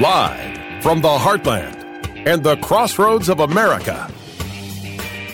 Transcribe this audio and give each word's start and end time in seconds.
Live 0.00 0.80
from 0.80 1.00
the 1.02 1.08
heartland 1.08 1.74
and 2.24 2.44
the 2.44 2.56
crossroads 2.58 3.28
of 3.28 3.40
America. 3.40 4.08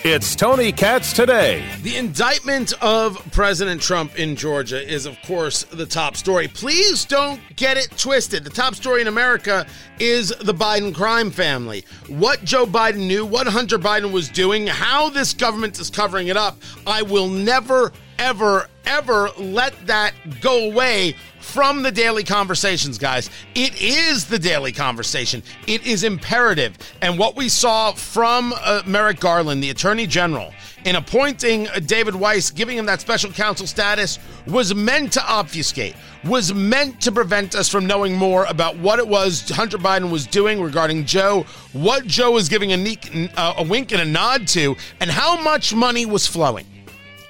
It's 0.06 0.34
Tony 0.34 0.72
Katz 0.72 1.12
today. 1.12 1.62
The 1.82 1.96
indictment 1.96 2.72
of 2.82 3.22
President 3.30 3.82
Trump 3.82 4.18
in 4.18 4.36
Georgia 4.36 4.82
is, 4.82 5.04
of 5.04 5.20
course, 5.26 5.64
the 5.64 5.84
top 5.84 6.16
story. 6.16 6.48
Please 6.48 7.04
don't 7.04 7.42
get 7.56 7.76
it 7.76 7.90
twisted. 7.98 8.42
The 8.42 8.48
top 8.48 8.74
story 8.74 9.02
in 9.02 9.06
America 9.06 9.66
is 9.98 10.30
the 10.30 10.54
Biden 10.54 10.94
crime 10.94 11.30
family. 11.30 11.84
What 12.08 12.42
Joe 12.42 12.64
Biden 12.64 13.06
knew, 13.06 13.26
what 13.26 13.46
Hunter 13.46 13.78
Biden 13.78 14.12
was 14.12 14.30
doing, 14.30 14.66
how 14.66 15.10
this 15.10 15.34
government 15.34 15.78
is 15.78 15.90
covering 15.90 16.28
it 16.28 16.38
up. 16.38 16.56
I 16.86 17.02
will 17.02 17.28
never, 17.28 17.92
ever, 18.18 18.68
ever 18.86 19.28
let 19.38 19.74
that 19.86 20.14
go 20.40 20.70
away 20.70 21.16
from 21.44 21.82
the 21.82 21.92
daily 21.92 22.24
conversations, 22.24 22.98
guys. 22.98 23.30
It 23.54 23.80
is 23.80 24.24
the 24.24 24.38
daily 24.38 24.72
conversation. 24.72 25.42
It 25.68 25.86
is 25.86 26.02
imperative. 26.02 26.76
And 27.02 27.18
what 27.18 27.36
we 27.36 27.48
saw 27.48 27.92
from 27.92 28.54
uh, 28.56 28.82
Merrick 28.86 29.20
Garland, 29.20 29.62
the 29.62 29.70
Attorney 29.70 30.06
General, 30.06 30.52
in 30.84 30.96
appointing 30.96 31.68
uh, 31.68 31.80
David 31.80 32.14
Weiss, 32.14 32.50
giving 32.50 32.76
him 32.76 32.86
that 32.86 33.00
special 33.00 33.30
counsel 33.30 33.66
status, 33.66 34.18
was 34.46 34.74
meant 34.74 35.12
to 35.12 35.22
obfuscate, 35.22 35.94
was 36.24 36.52
meant 36.52 37.00
to 37.02 37.12
prevent 37.12 37.54
us 37.54 37.68
from 37.68 37.86
knowing 37.86 38.16
more 38.16 38.46
about 38.46 38.76
what 38.78 38.98
it 38.98 39.06
was 39.06 39.48
Hunter 39.50 39.78
Biden 39.78 40.10
was 40.10 40.26
doing 40.26 40.60
regarding 40.60 41.04
Joe, 41.04 41.44
what 41.72 42.06
Joe 42.06 42.32
was 42.32 42.48
giving 42.48 42.72
a, 42.72 43.30
uh, 43.36 43.54
a 43.58 43.62
wink 43.62 43.92
and 43.92 44.00
a 44.00 44.04
nod 44.04 44.48
to, 44.48 44.76
and 45.00 45.10
how 45.10 45.40
much 45.40 45.74
money 45.74 46.04
was 46.06 46.26
flowing. 46.26 46.66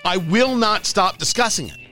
I 0.05 0.17
will 0.17 0.57
not 0.57 0.87
stop 0.87 1.19
discussing 1.19 1.69
it 1.69 1.84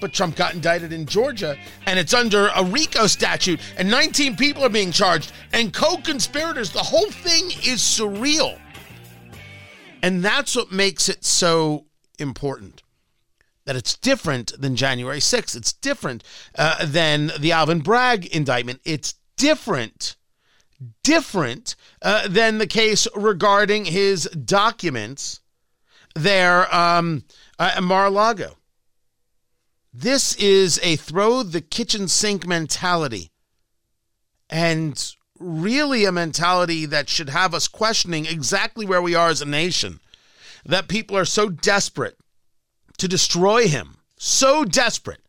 but 0.00 0.12
Trump 0.12 0.36
got 0.36 0.54
indicted 0.54 0.92
in 0.92 1.06
Georgia 1.06 1.56
and 1.86 1.98
it's 1.98 2.14
under 2.14 2.48
a 2.48 2.64
RICO 2.64 3.06
statute 3.06 3.60
and 3.76 3.90
19 3.90 4.36
people 4.36 4.64
are 4.64 4.70
being 4.70 4.92
charged 4.92 5.32
and 5.52 5.72
co 5.72 5.96
conspirators. 5.98 6.70
The 6.70 6.78
whole 6.78 7.10
thing 7.10 7.46
is 7.64 7.80
surreal. 7.80 8.58
And 10.02 10.24
that's 10.24 10.56
what 10.56 10.72
makes 10.72 11.08
it 11.08 11.24
so 11.24 11.86
important. 12.18 12.82
That 13.66 13.76
it's 13.76 13.96
different 13.96 14.58
than 14.60 14.74
January 14.74 15.18
6th. 15.18 15.56
It's 15.56 15.72
different 15.72 16.24
uh, 16.56 16.84
than 16.86 17.30
the 17.38 17.52
Alvin 17.52 17.80
Bragg 17.80 18.26
indictment. 18.26 18.80
It's 18.84 19.14
different, 19.36 20.16
different 21.02 21.76
uh, 22.02 22.26
than 22.28 22.58
the 22.58 22.66
case 22.66 23.06
regarding 23.14 23.84
his 23.84 24.24
documents 24.24 25.40
there 26.14 26.74
um, 26.74 27.24
uh, 27.58 27.72
at 27.76 27.82
Mar 27.82 28.06
a 28.06 28.10
Lago. 28.10 28.56
This 29.92 30.34
is 30.36 30.78
a 30.82 30.96
throw 30.96 31.42
the 31.42 31.60
kitchen 31.60 32.08
sink 32.08 32.46
mentality. 32.46 33.30
And 34.48 35.14
really 35.38 36.04
a 36.04 36.12
mentality 36.12 36.86
that 36.86 37.08
should 37.08 37.30
have 37.30 37.54
us 37.54 37.66
questioning 37.66 38.26
exactly 38.26 38.86
where 38.86 39.02
we 39.02 39.14
are 39.14 39.28
as 39.28 39.42
a 39.42 39.46
nation. 39.46 40.00
That 40.64 40.88
people 40.88 41.16
are 41.16 41.24
so 41.24 41.48
desperate 41.48 42.18
to 42.98 43.08
destroy 43.08 43.66
him, 43.66 43.96
so 44.16 44.64
desperate 44.64 45.22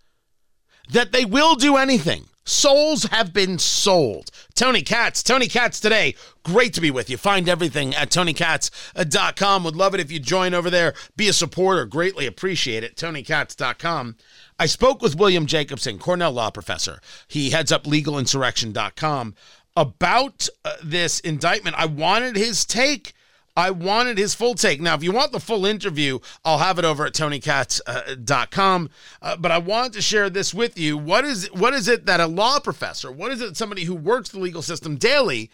that 0.89 1.11
they 1.11 1.25
will 1.25 1.55
do 1.55 1.77
anything. 1.77 2.25
Souls 2.43 3.03
have 3.03 3.33
been 3.33 3.59
sold. 3.59 4.31
Tony 4.55 4.81
Katz, 4.81 5.21
Tony 5.23 5.47
Katz 5.47 5.79
today. 5.79 6.15
Great 6.43 6.73
to 6.73 6.81
be 6.81 6.91
with 6.91 7.09
you. 7.09 7.17
Find 7.17 7.47
everything 7.47 7.93
at 7.95 8.09
tonykatz.com. 8.09 9.63
Would 9.63 9.75
love 9.75 9.93
it 9.93 9.99
if 9.99 10.11
you 10.11 10.19
join 10.19 10.53
over 10.53 10.69
there. 10.69 10.93
Be 11.15 11.27
a 11.27 11.33
supporter. 11.33 11.85
Greatly 11.85 12.25
appreciate 12.25 12.83
it. 12.83 12.95
tonykatz.com. 12.95 14.15
I 14.57 14.65
spoke 14.65 15.01
with 15.01 15.15
William 15.15 15.45
Jacobson, 15.45 15.99
Cornell 15.99 16.31
law 16.31 16.49
professor. 16.49 16.99
He 17.27 17.51
heads 17.51 17.71
up 17.71 17.83
legalinsurrection.com 17.83 19.35
about 19.75 20.47
uh, 20.65 20.73
this 20.83 21.19
indictment. 21.21 21.75
I 21.77 21.85
wanted 21.85 22.35
his 22.35 22.65
take. 22.65 23.13
I 23.55 23.71
wanted 23.71 24.17
his 24.17 24.33
full 24.33 24.55
take. 24.55 24.79
Now, 24.79 24.95
if 24.95 25.03
you 25.03 25.11
want 25.11 25.31
the 25.31 25.39
full 25.39 25.65
interview, 25.65 26.19
I'll 26.45 26.59
have 26.59 26.79
it 26.79 26.85
over 26.85 27.05
at 27.05 27.13
tonykatz.com. 27.13 28.89
Uh, 29.21 29.25
uh, 29.25 29.37
but 29.37 29.51
I 29.51 29.57
wanted 29.57 29.93
to 29.93 30.01
share 30.01 30.29
this 30.29 30.53
with 30.53 30.79
you. 30.79 30.97
What 30.97 31.25
is 31.25 31.51
what 31.51 31.73
is 31.73 31.87
it 31.87 32.05
that 32.05 32.19
a 32.19 32.27
law 32.27 32.59
professor, 32.59 33.11
what 33.11 33.31
is 33.31 33.41
it 33.41 33.45
that 33.45 33.57
somebody 33.57 33.83
who 33.83 33.95
works 33.95 34.29
the 34.29 34.39
legal 34.39 34.61
system 34.61 34.95
daily 34.95 35.51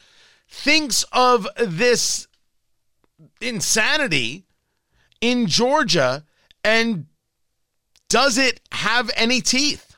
thinks 0.47 1.03
of 1.11 1.47
this 1.57 2.27
insanity 3.41 4.45
in 5.21 5.47
Georgia 5.47 6.23
and 6.63 7.07
does 8.09 8.37
it 8.37 8.61
have 8.71 9.11
any 9.15 9.41
teeth? 9.41 9.97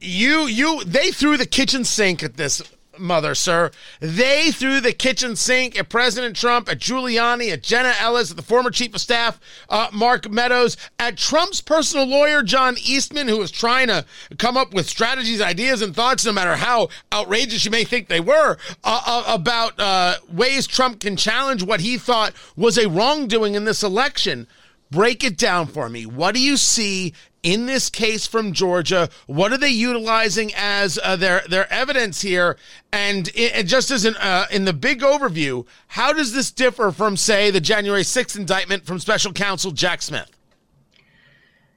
You, 0.00 0.46
you, 0.46 0.82
they 0.84 1.10
threw 1.10 1.36
the 1.36 1.46
kitchen 1.46 1.84
sink 1.84 2.22
at 2.22 2.36
this 2.36 2.62
mother, 3.00 3.34
sir. 3.34 3.70
They 4.00 4.50
threw 4.50 4.80
the 4.80 4.92
kitchen 4.92 5.36
sink 5.36 5.78
at 5.78 5.88
President 5.88 6.36
Trump, 6.36 6.68
at 6.68 6.78
Giuliani, 6.78 7.52
at 7.52 7.62
Jenna 7.62 7.94
Ellis, 7.98 8.30
at 8.30 8.36
the 8.36 8.42
former 8.42 8.70
chief 8.70 8.94
of 8.94 9.00
staff, 9.00 9.40
uh, 9.68 9.88
Mark 9.92 10.30
Meadows, 10.30 10.76
at 10.98 11.16
Trump's 11.16 11.60
personal 11.60 12.06
lawyer, 12.06 12.42
John 12.42 12.76
Eastman, 12.84 13.28
who 13.28 13.38
was 13.38 13.50
trying 13.50 13.88
to 13.88 14.04
come 14.38 14.56
up 14.56 14.72
with 14.72 14.88
strategies, 14.88 15.40
ideas, 15.40 15.82
and 15.82 15.94
thoughts, 15.94 16.24
no 16.24 16.32
matter 16.32 16.56
how 16.56 16.88
outrageous 17.12 17.64
you 17.64 17.70
may 17.70 17.84
think 17.84 18.08
they 18.08 18.20
were, 18.20 18.56
uh, 18.84 19.02
uh, 19.06 19.24
about 19.26 19.78
uh, 19.78 20.16
ways 20.30 20.66
Trump 20.66 21.00
can 21.00 21.16
challenge 21.16 21.62
what 21.62 21.80
he 21.80 21.98
thought 21.98 22.32
was 22.56 22.78
a 22.78 22.88
wrongdoing 22.88 23.54
in 23.54 23.64
this 23.64 23.82
election. 23.82 24.46
Break 24.90 25.22
it 25.22 25.38
down 25.38 25.68
for 25.68 25.88
me. 25.88 26.04
What 26.04 26.34
do 26.34 26.40
you 26.40 26.56
see 26.56 27.14
in 27.42 27.66
this 27.66 27.90
case 27.90 28.26
from 28.26 28.52
Georgia? 28.52 29.08
What 29.26 29.52
are 29.52 29.58
they 29.58 29.70
utilizing 29.70 30.52
as 30.56 30.98
uh, 31.02 31.16
their 31.16 31.42
their 31.48 31.72
evidence 31.72 32.20
here? 32.22 32.56
And 32.92 33.30
just 33.66 33.90
as 33.90 34.04
an, 34.04 34.16
uh, 34.16 34.46
in 34.50 34.64
the 34.64 34.72
big 34.72 35.00
overview, 35.00 35.66
how 35.88 36.12
does 36.12 36.32
this 36.32 36.50
differ 36.50 36.90
from, 36.90 37.16
say, 37.16 37.50
the 37.50 37.60
January 37.60 38.02
6th 38.02 38.36
indictment 38.36 38.84
from 38.84 38.98
Special 38.98 39.32
Counsel 39.32 39.70
Jack 39.70 40.02
Smith? 40.02 40.30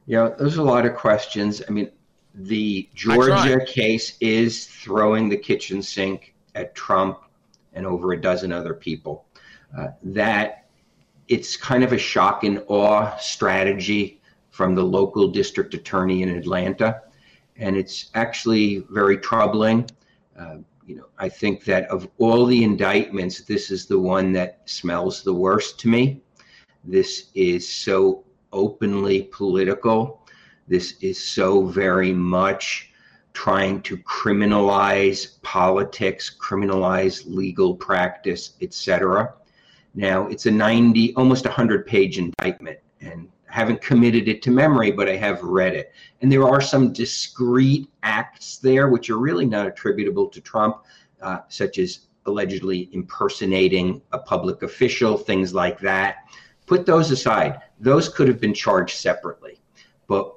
Yeah, 0.05 0.29
there's 0.37 0.57
a 0.57 0.63
lot 0.63 0.85
of 0.85 0.95
questions. 0.95 1.61
I 1.67 1.71
mean, 1.71 1.89
the 2.35 2.89
Georgia 2.95 3.63
case 3.65 4.17
is 4.19 4.65
throwing 4.67 5.29
the 5.29 5.37
kitchen 5.37 5.81
sink 5.81 6.33
at 6.55 6.75
Trump 6.75 7.19
and 7.73 7.85
over 7.85 8.13
a 8.13 8.19
dozen 8.19 8.51
other 8.51 8.73
people. 8.73 9.25
Uh, 9.77 9.87
that 10.03 10.65
it's 11.27 11.55
kind 11.55 11.83
of 11.83 11.93
a 11.93 11.97
shock 11.97 12.43
and 12.43 12.63
awe 12.67 13.15
strategy 13.17 14.19
from 14.53 14.75
the 14.75 14.83
local 14.83 15.27
district 15.27 15.73
attorney 15.73 16.21
in 16.21 16.29
Atlanta. 16.29 17.01
And 17.57 17.75
it's 17.75 18.11
actually 18.13 18.85
very 18.91 19.17
troubling. 19.17 19.89
Uh, 20.39 20.57
you 20.85 20.95
know, 20.95 21.07
I 21.17 21.27
think 21.27 21.65
that 21.65 21.87
of 21.87 22.07
all 22.19 22.45
the 22.45 22.63
indictments, 22.63 23.41
this 23.41 23.71
is 23.71 23.87
the 23.87 23.97
one 23.97 24.31
that 24.33 24.61
smells 24.65 25.23
the 25.23 25.33
worst 25.33 25.79
to 25.79 25.87
me. 25.87 26.21
This 26.83 27.31
is 27.33 27.67
so 27.67 28.25
openly 28.51 29.23
political. 29.23 30.21
This 30.67 30.97
is 31.01 31.19
so 31.19 31.65
very 31.65 32.13
much 32.13 32.91
trying 33.33 33.81
to 33.81 33.97
criminalize 33.97 35.41
politics, 35.41 36.35
criminalize 36.39 37.23
legal 37.25 37.75
practice, 37.75 38.53
etc. 38.61 39.33
Now, 39.95 40.27
it's 40.27 40.45
a 40.45 40.51
90, 40.51 41.15
almost 41.15 41.45
100 41.45 41.87
page 41.87 42.19
indictment, 42.19 42.77
and 43.01 43.29
haven't 43.53 43.81
committed 43.81 44.27
it 44.27 44.41
to 44.41 44.49
memory, 44.49 44.89
but 44.89 45.07
I 45.07 45.15
have 45.15 45.43
read 45.43 45.75
it. 45.75 45.93
And 46.21 46.31
there 46.31 46.43
are 46.43 46.59
some 46.59 46.91
discrete 46.91 47.87
acts 48.01 48.57
there 48.57 48.89
which 48.89 49.11
are 49.11 49.19
really 49.19 49.45
not 49.45 49.67
attributable 49.67 50.27
to 50.29 50.41
Trump, 50.41 50.77
uh, 51.21 51.41
such 51.49 51.77
as 51.77 52.07
allegedly 52.25 52.89
impersonating 52.93 54.01
a 54.11 54.17
public 54.17 54.63
official, 54.63 55.19
things 55.19 55.53
like 55.53 55.79
that. 55.81 56.15
Put 56.65 56.87
those 56.87 57.11
aside. 57.11 57.59
Those 57.79 58.09
could 58.09 58.27
have 58.27 58.41
been 58.41 58.55
charged 58.55 58.97
separately. 58.97 59.61
But 60.07 60.33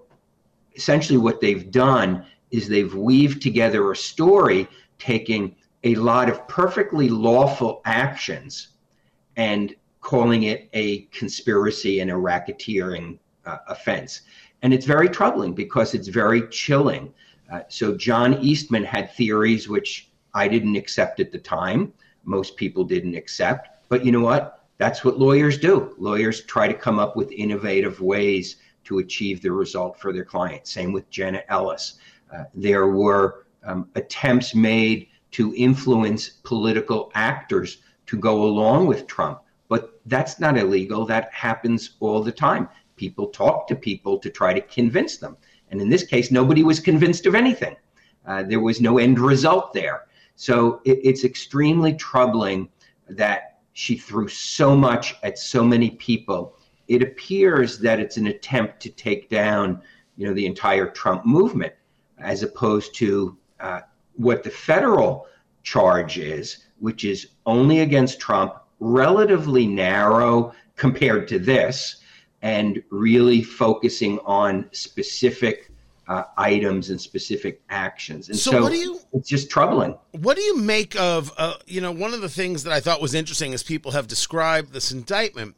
essentially, 0.74 1.16
what 1.16 1.40
they've 1.40 1.70
done 1.70 2.26
is 2.50 2.68
they've 2.68 2.94
weaved 2.94 3.40
together 3.40 3.90
a 3.90 3.96
story 3.96 4.68
taking 4.98 5.56
a 5.84 5.94
lot 5.94 6.28
of 6.28 6.46
perfectly 6.48 7.08
lawful 7.08 7.80
actions 7.86 8.76
and 9.36 9.74
calling 10.06 10.44
it 10.44 10.68
a 10.72 11.00
conspiracy 11.06 11.98
and 11.98 12.12
a 12.12 12.14
racketeering 12.14 13.18
uh, 13.44 13.58
offense. 13.66 14.20
And 14.62 14.72
it's 14.72 14.86
very 14.86 15.08
troubling 15.08 15.52
because 15.52 15.94
it's 15.94 16.06
very 16.06 16.46
chilling. 16.48 17.12
Uh, 17.52 17.62
so, 17.66 17.96
John 17.96 18.34
Eastman 18.34 18.84
had 18.84 19.12
theories 19.12 19.68
which 19.68 20.12
I 20.32 20.46
didn't 20.46 20.76
accept 20.76 21.18
at 21.18 21.32
the 21.32 21.38
time. 21.38 21.92
Most 22.22 22.56
people 22.56 22.84
didn't 22.84 23.16
accept. 23.16 23.68
But 23.88 24.04
you 24.04 24.12
know 24.12 24.20
what? 24.20 24.64
That's 24.78 25.04
what 25.04 25.18
lawyers 25.18 25.58
do. 25.58 25.96
Lawyers 25.98 26.44
try 26.44 26.68
to 26.68 26.74
come 26.74 27.00
up 27.00 27.16
with 27.16 27.32
innovative 27.32 28.00
ways 28.00 28.56
to 28.84 28.98
achieve 28.98 29.42
the 29.42 29.50
result 29.50 29.98
for 29.98 30.12
their 30.12 30.24
client. 30.24 30.68
Same 30.68 30.92
with 30.92 31.10
Jenna 31.10 31.42
Ellis. 31.48 31.98
Uh, 32.32 32.44
there 32.54 32.86
were 32.86 33.46
um, 33.64 33.88
attempts 33.96 34.54
made 34.54 35.08
to 35.32 35.52
influence 35.56 36.28
political 36.44 37.10
actors 37.16 37.78
to 38.06 38.16
go 38.16 38.44
along 38.44 38.86
with 38.86 39.08
Trump. 39.08 39.40
But 39.68 40.00
that's 40.06 40.38
not 40.38 40.56
illegal. 40.56 41.04
That 41.06 41.32
happens 41.32 41.96
all 42.00 42.22
the 42.22 42.32
time. 42.32 42.68
People 42.96 43.28
talk 43.28 43.66
to 43.68 43.76
people 43.76 44.18
to 44.18 44.30
try 44.30 44.54
to 44.54 44.60
convince 44.60 45.16
them. 45.18 45.36
And 45.70 45.80
in 45.80 45.88
this 45.88 46.04
case, 46.04 46.30
nobody 46.30 46.62
was 46.62 46.80
convinced 46.80 47.26
of 47.26 47.34
anything. 47.34 47.76
Uh, 48.26 48.42
there 48.42 48.60
was 48.60 48.80
no 48.80 48.98
end 48.98 49.18
result 49.18 49.72
there. 49.72 50.06
So 50.34 50.80
it, 50.84 50.98
it's 51.02 51.24
extremely 51.24 51.94
troubling 51.94 52.68
that 53.08 53.58
she 53.72 53.96
threw 53.96 54.28
so 54.28 54.76
much 54.76 55.14
at 55.22 55.38
so 55.38 55.64
many 55.64 55.90
people. 55.90 56.56
It 56.88 57.02
appears 57.02 57.78
that 57.80 58.00
it's 58.00 58.16
an 58.16 58.28
attempt 58.28 58.80
to 58.80 58.90
take 58.90 59.28
down, 59.28 59.82
you 60.16 60.26
know, 60.26 60.34
the 60.34 60.46
entire 60.46 60.88
Trump 60.88 61.26
movement, 61.26 61.72
as 62.18 62.42
opposed 62.42 62.94
to 62.96 63.36
uh, 63.60 63.80
what 64.14 64.42
the 64.42 64.50
federal 64.50 65.26
charge 65.62 66.18
is, 66.18 66.66
which 66.78 67.04
is 67.04 67.28
only 67.44 67.80
against 67.80 68.20
Trump, 68.20 68.54
relatively 68.80 69.66
narrow 69.66 70.52
compared 70.76 71.28
to 71.28 71.38
this, 71.38 71.96
and 72.42 72.82
really 72.90 73.42
focusing 73.42 74.18
on 74.20 74.68
specific 74.72 75.70
uh, 76.08 76.24
items 76.36 76.90
and 76.90 77.00
specific 77.00 77.60
actions. 77.70 78.28
And 78.28 78.38
so, 78.38 78.52
so, 78.52 78.62
what 78.62 78.72
do 78.72 78.78
you, 78.78 79.00
it's 79.12 79.28
just 79.28 79.50
troubling. 79.50 79.96
What 80.12 80.36
do 80.36 80.42
you 80.42 80.56
make 80.56 80.94
of, 80.96 81.32
uh, 81.36 81.54
you 81.66 81.80
know, 81.80 81.90
one 81.90 82.14
of 82.14 82.20
the 82.20 82.28
things 82.28 82.62
that 82.62 82.72
I 82.72 82.80
thought 82.80 83.00
was 83.00 83.14
interesting 83.14 83.52
as 83.54 83.62
people 83.62 83.92
have 83.92 84.06
described 84.06 84.72
this 84.72 84.92
indictment 84.92 85.56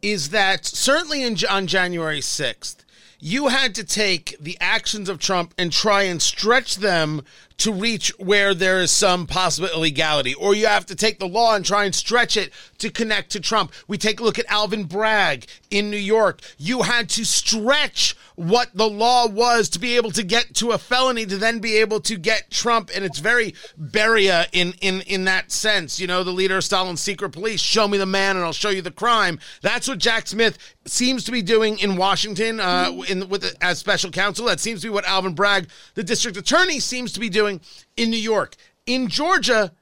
is 0.00 0.30
that 0.30 0.66
certainly 0.66 1.22
in, 1.22 1.36
on 1.48 1.66
January 1.66 2.20
6th, 2.20 2.84
you 3.18 3.48
had 3.48 3.74
to 3.76 3.84
take 3.84 4.36
the 4.40 4.56
actions 4.60 5.08
of 5.08 5.18
Trump 5.18 5.54
and 5.56 5.72
try 5.72 6.02
and 6.02 6.20
stretch 6.20 6.76
them 6.76 7.22
to 7.58 7.72
reach 7.72 8.08
where 8.18 8.54
there 8.54 8.80
is 8.80 8.90
some 8.90 9.26
possible 9.26 9.68
illegality, 9.74 10.34
or 10.34 10.54
you 10.54 10.66
have 10.66 10.86
to 10.86 10.94
take 10.94 11.18
the 11.18 11.28
law 11.28 11.54
and 11.54 11.64
try 11.64 11.84
and 11.84 11.94
stretch 11.94 12.36
it 12.36 12.52
to 12.78 12.90
connect 12.90 13.30
to 13.32 13.40
Trump. 13.40 13.72
We 13.86 13.98
take 13.98 14.20
a 14.20 14.24
look 14.24 14.38
at 14.38 14.50
Alvin 14.50 14.84
Bragg 14.84 15.46
in 15.70 15.90
New 15.90 15.96
York. 15.96 16.40
You 16.58 16.82
had 16.82 17.08
to 17.10 17.24
stretch 17.24 18.16
what 18.36 18.70
the 18.74 18.88
law 18.88 19.26
was 19.28 19.68
to 19.70 19.78
be 19.78 19.96
able 19.96 20.10
to 20.12 20.22
get 20.22 20.54
to 20.54 20.70
a 20.70 20.78
felony 20.78 21.26
to 21.26 21.36
then 21.36 21.58
be 21.58 21.76
able 21.76 22.00
to 22.00 22.16
get 22.16 22.50
Trump. 22.50 22.90
And 22.94 23.04
it's 23.04 23.18
very 23.18 23.54
Beria 23.80 24.46
in, 24.52 24.74
in, 24.80 25.02
in 25.02 25.24
that 25.24 25.52
sense. 25.52 26.00
You 26.00 26.06
know, 26.06 26.24
the 26.24 26.30
leader 26.30 26.56
of 26.56 26.64
Stalin's 26.64 27.00
secret 27.00 27.30
police, 27.30 27.60
show 27.60 27.86
me 27.86 27.98
the 27.98 28.06
man 28.06 28.36
and 28.36 28.44
I'll 28.44 28.52
show 28.52 28.70
you 28.70 28.82
the 28.82 28.90
crime. 28.90 29.38
That's 29.60 29.86
what 29.86 29.98
Jack 29.98 30.26
Smith 30.26 30.58
seems 30.84 31.24
to 31.24 31.32
be 31.32 31.42
doing 31.42 31.78
in 31.78 31.96
Washington 31.96 32.58
uh, 32.58 32.90
in, 33.08 33.28
with 33.28 33.56
as 33.60 33.78
special 33.78 34.10
counsel. 34.10 34.46
That 34.46 34.60
seems 34.60 34.80
to 34.80 34.86
be 34.86 34.90
what 34.90 35.04
Alvin 35.04 35.34
Bragg, 35.34 35.68
the 35.94 36.02
district 36.02 36.36
attorney, 36.36 36.80
seems 36.80 37.12
to 37.12 37.20
be 37.20 37.28
doing 37.28 37.41
in 37.48 38.10
New 38.10 38.16
York. 38.16 38.56
In 38.86 39.08
Georgia, 39.08 39.72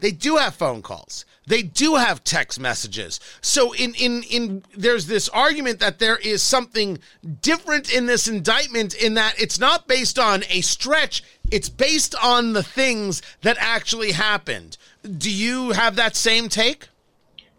they 0.00 0.10
do 0.10 0.36
have 0.36 0.54
phone 0.54 0.82
calls. 0.82 1.24
They 1.46 1.62
do 1.62 1.96
have 1.96 2.22
text 2.22 2.60
messages. 2.60 3.18
So 3.40 3.72
in 3.72 3.94
in 3.94 4.22
in 4.24 4.64
there's 4.76 5.06
this 5.06 5.28
argument 5.28 5.80
that 5.80 5.98
there 5.98 6.16
is 6.16 6.42
something 6.42 6.98
different 7.40 7.92
in 7.92 8.06
this 8.06 8.28
indictment 8.28 8.94
in 8.94 9.14
that 9.14 9.40
it's 9.40 9.58
not 9.58 9.88
based 9.88 10.18
on 10.18 10.44
a 10.48 10.60
stretch, 10.60 11.22
it's 11.50 11.68
based 11.68 12.14
on 12.22 12.52
the 12.52 12.62
things 12.62 13.22
that 13.42 13.56
actually 13.58 14.12
happened. 14.12 14.76
Do 15.18 15.30
you 15.30 15.70
have 15.70 15.96
that 15.96 16.14
same 16.14 16.48
take? 16.48 16.88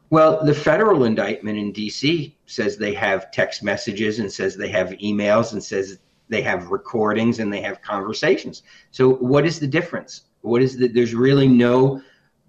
Well, 0.09 0.45
the 0.45 0.53
federal 0.53 1.05
indictment 1.05 1.57
in 1.57 1.73
DC 1.73 2.33
says 2.45 2.77
they 2.77 2.93
have 2.93 3.31
text 3.31 3.63
messages 3.63 4.19
and 4.19 4.31
says 4.31 4.55
they 4.55 4.69
have 4.69 4.89
emails 4.91 5.53
and 5.53 5.63
says 5.63 5.97
they 6.33 6.41
have 6.41 6.71
recordings 6.71 7.39
and 7.39 7.53
they 7.53 7.61
have 7.61 7.81
conversations. 7.81 8.63
So 8.91 9.13
what 9.15 9.45
is 9.45 9.59
the 9.59 9.67
difference? 9.67 10.21
What 10.41 10.61
is 10.61 10.77
the 10.77 10.87
there's 10.87 11.13
really 11.13 11.47
no 11.47 12.01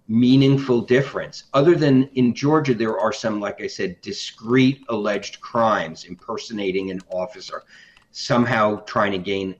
meaningful 0.07 0.83
difference 0.83 1.45
other 1.55 1.75
than 1.75 2.05
in 2.15 2.35
Georgia 2.35 2.75
there 2.75 2.99
are 2.99 3.13
some 3.13 3.41
like 3.41 3.63
I 3.63 3.67
said 3.67 3.99
discrete 4.03 4.85
alleged 4.91 5.41
crimes 5.41 6.05
impersonating 6.05 6.91
an 6.91 7.01
officer 7.11 7.63
somehow 8.11 8.81
trying 8.81 9.13
to 9.13 9.19
gain 9.19 9.55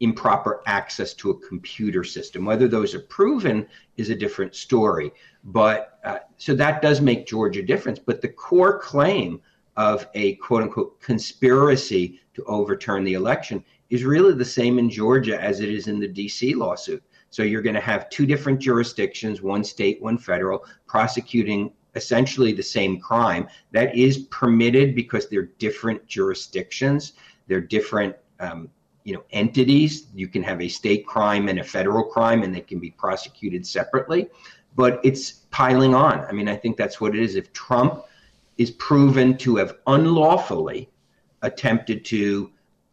improper 0.00 0.62
access 0.66 1.14
to 1.14 1.30
a 1.30 1.38
computer 1.46 2.02
system 2.02 2.44
whether 2.44 2.66
those 2.66 2.92
are 2.92 3.00
proven 3.00 3.68
is 3.96 4.10
a 4.10 4.16
different 4.16 4.56
story 4.56 5.12
but 5.44 6.00
uh, 6.04 6.18
so 6.38 6.56
that 6.56 6.82
does 6.82 7.00
make 7.00 7.24
Georgia 7.24 7.62
difference 7.62 8.00
but 8.00 8.20
the 8.20 8.28
core 8.28 8.80
claim 8.80 9.40
of 9.76 10.06
a 10.14 10.34
quote 10.36 10.62
unquote 10.62 11.00
conspiracy 11.00 12.20
to 12.34 12.44
overturn 12.44 13.04
the 13.04 13.14
election 13.14 13.64
is 13.90 14.04
really 14.04 14.34
the 14.34 14.44
same 14.44 14.78
in 14.78 14.90
Georgia 14.90 15.40
as 15.40 15.60
it 15.60 15.68
is 15.68 15.88
in 15.88 16.00
the 16.00 16.08
DC 16.08 16.54
lawsuit. 16.56 17.02
So 17.30 17.42
you're 17.42 17.62
going 17.62 17.74
to 17.74 17.80
have 17.80 18.08
two 18.10 18.26
different 18.26 18.60
jurisdictions, 18.60 19.42
one 19.42 19.64
state, 19.64 20.00
one 20.00 20.18
federal, 20.18 20.64
prosecuting 20.86 21.72
essentially 21.94 22.52
the 22.52 22.62
same 22.62 23.00
crime. 23.00 23.48
That 23.72 23.94
is 23.96 24.18
permitted 24.30 24.94
because 24.94 25.28
they're 25.28 25.50
different 25.58 26.06
jurisdictions, 26.06 27.14
they're 27.46 27.60
different. 27.60 28.16
Um, 28.40 28.70
you 29.04 29.12
know 29.14 29.22
entities 29.30 30.06
you 30.14 30.26
can 30.26 30.42
have 30.42 30.60
a 30.60 30.68
state 30.68 31.06
crime 31.06 31.48
and 31.48 31.60
a 31.60 31.64
federal 31.64 32.02
crime 32.02 32.42
and 32.42 32.54
they 32.54 32.60
can 32.60 32.78
be 32.78 32.90
prosecuted 32.90 33.66
separately 33.66 34.28
but 34.74 34.98
it's 35.04 35.44
piling 35.50 35.94
on 35.94 36.20
i 36.24 36.32
mean 36.32 36.48
i 36.48 36.56
think 36.56 36.76
that's 36.76 37.00
what 37.00 37.14
it 37.14 37.22
is 37.22 37.36
if 37.36 37.52
trump 37.52 38.04
is 38.58 38.70
proven 38.72 39.36
to 39.38 39.56
have 39.56 39.78
unlawfully 39.86 40.90
attempted 41.42 42.04
to 42.06 42.50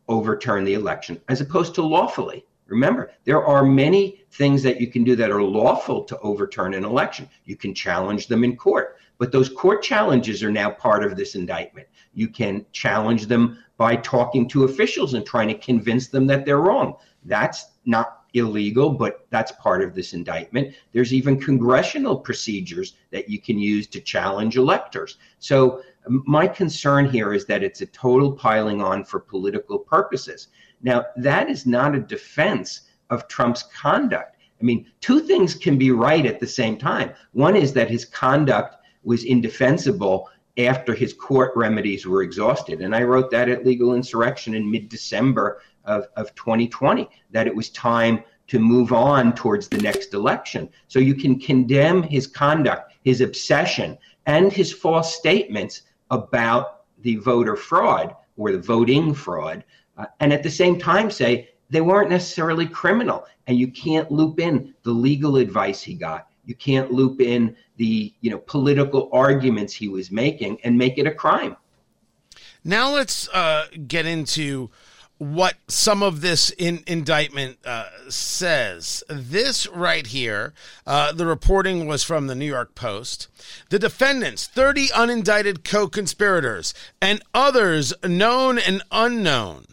overturn 0.08 0.64
the 0.64 0.74
election 0.74 1.22
as 1.30 1.42
opposed 1.42 1.76
to 1.76 1.82
lawfully. 1.82 2.46
Remember, 2.68 3.12
there 3.26 3.46
are 3.46 3.66
many 3.66 4.24
things 4.32 4.64
that 4.64 4.80
you 4.80 4.88
can 4.88 5.04
do 5.04 5.16
that 5.18 5.30
are 5.30 5.44
lawful 5.44 6.04
to 6.06 6.18
overturn 6.20 6.74
an 6.74 6.86
election. 6.86 7.28
You 7.44 7.58
can 7.58 7.76
challenge 7.76 8.28
them 8.28 8.44
in 8.44 8.56
court, 8.56 8.98
but 9.18 9.32
those 9.32 9.50
court 9.50 9.84
challenges 9.84 10.42
are 10.42 10.52
now 10.52 10.72
part 10.72 11.04
of 11.04 11.18
this 11.18 11.36
indictment. 11.36 11.88
You 12.14 12.30
can 12.30 12.66
challenge 12.72 13.28
them 13.28 13.58
by 13.78 13.98
talking 13.98 14.48
to 14.50 14.64
officials 14.64 15.16
and 15.16 15.26
trying 15.26 15.50
to 15.50 15.58
convince 15.58 16.08
them 16.08 16.28
that 16.28 16.46
they're 16.46 16.62
wrong. 16.62 16.96
That's 17.26 17.72
not 17.86 18.21
illegal, 18.34 18.90
but 18.90 19.26
that's 19.30 19.52
part 19.54 19.82
of 19.82 19.94
this 19.94 20.14
indictment. 20.14 20.74
There's 20.94 21.14
even 21.14 21.40
congressional 21.40 22.18
procedures 22.18 22.96
that 23.12 23.30
you 23.30 23.40
can 23.42 23.60
use 23.60 23.88
to 23.88 24.00
challenge 24.00 24.58
electors. 24.58 25.18
So, 25.40 25.82
my 26.08 26.48
concern 26.48 27.08
here 27.10 27.32
is 27.34 27.46
that 27.46 27.62
it's 27.62 27.82
a 27.82 27.86
total 27.88 28.32
piling 28.32 28.82
on 28.82 29.04
for 29.04 29.20
political 29.20 29.78
purposes. 29.78 30.48
Now, 30.82 31.06
that 31.18 31.48
is 31.48 31.68
not 31.68 31.94
a 31.94 32.00
defense 32.00 32.90
of 33.12 33.28
Trump's 33.28 33.64
conduct. 33.64 34.38
I 34.60 34.64
mean, 34.64 34.88
two 35.00 35.20
things 35.20 35.54
can 35.54 35.78
be 35.78 35.92
right 35.92 36.26
at 36.26 36.40
the 36.40 36.48
same 36.48 36.78
time. 36.78 37.12
One 37.34 37.56
is 37.56 37.74
that 37.74 37.90
his 37.90 38.06
conduct 38.06 38.78
was 39.04 39.26
indefensible 39.26 40.30
after 40.58 40.94
his 40.94 41.14
court 41.14 41.52
remedies 41.56 42.06
were 42.06 42.24
exhausted. 42.24 42.82
And 42.82 42.96
I 42.96 43.04
wrote 43.04 43.32
that 43.32 43.50
at 43.50 43.66
Legal 43.66 43.96
Insurrection 43.96 44.54
in 44.54 44.70
mid 44.70 44.90
December 44.90 45.62
of, 45.86 46.08
of 46.16 46.34
2020 46.36 47.10
that 47.32 47.48
it 47.48 47.56
was 47.56 47.70
time 47.70 48.24
to 48.48 48.60
move 48.60 48.92
on 48.92 49.34
towards 49.34 49.68
the 49.70 49.78
next 49.78 50.14
election. 50.14 50.70
So 50.88 51.00
you 51.00 51.16
can 51.16 51.40
condemn 51.40 52.04
his 52.04 52.28
conduct, 52.28 52.94
his 53.04 53.22
obsession, 53.22 53.98
and 54.26 54.52
his 54.52 54.74
false 54.74 55.16
statements 55.16 55.84
about 56.10 56.82
the 57.00 57.16
voter 57.16 57.56
fraud 57.56 58.16
or 58.38 58.52
the 58.52 58.60
voting 58.60 59.14
fraud, 59.14 59.64
uh, 59.98 60.06
and 60.20 60.34
at 60.34 60.44
the 60.44 60.50
same 60.50 60.80
time 60.80 61.10
say 61.10 61.50
they 61.70 61.82
weren't 61.82 62.10
necessarily 62.10 62.66
criminal. 62.66 63.26
And 63.48 63.58
you 63.58 63.72
can't 63.72 64.12
loop 64.12 64.40
in 64.40 64.74
the 64.84 64.92
legal 64.92 65.38
advice 65.38 65.82
he 65.82 65.94
got. 65.94 66.28
You 66.46 66.56
can't 66.56 66.92
loop 66.92 67.22
in 67.22 67.56
the 67.78 68.14
you 68.22 68.32
know 68.32 68.40
political 68.40 69.10
arguments 69.14 69.74
he 69.74 69.88
was 69.88 70.12
making 70.12 70.60
and 70.64 70.78
make 70.78 70.98
it 70.98 71.08
a 71.08 71.12
crime. 71.12 71.56
Now 72.64 72.94
let's 72.94 73.28
uh, 73.30 73.68
get 73.88 74.06
into 74.06 74.70
what 75.22 75.54
some 75.68 76.02
of 76.02 76.22
this 76.22 76.50
in, 76.50 76.84
indictment 76.88 77.60
uh, 77.64 77.86
says. 78.10 79.04
This 79.08 79.68
right 79.68 80.08
here, 80.08 80.52
uh, 80.88 81.12
the 81.12 81.28
reporting 81.28 81.86
was 81.86 82.04
from 82.04 82.26
the 82.26 82.34
New 82.34 82.48
York 82.48 82.74
Post. 82.74 83.28
The 83.70 83.78
defendants, 83.78 84.48
30 84.48 84.88
unindicted 84.88 85.64
co 85.64 85.88
conspirators, 85.88 86.74
and 87.00 87.22
others 87.36 87.94
known 88.04 88.58
and 88.58 88.82
unknown 88.92 89.66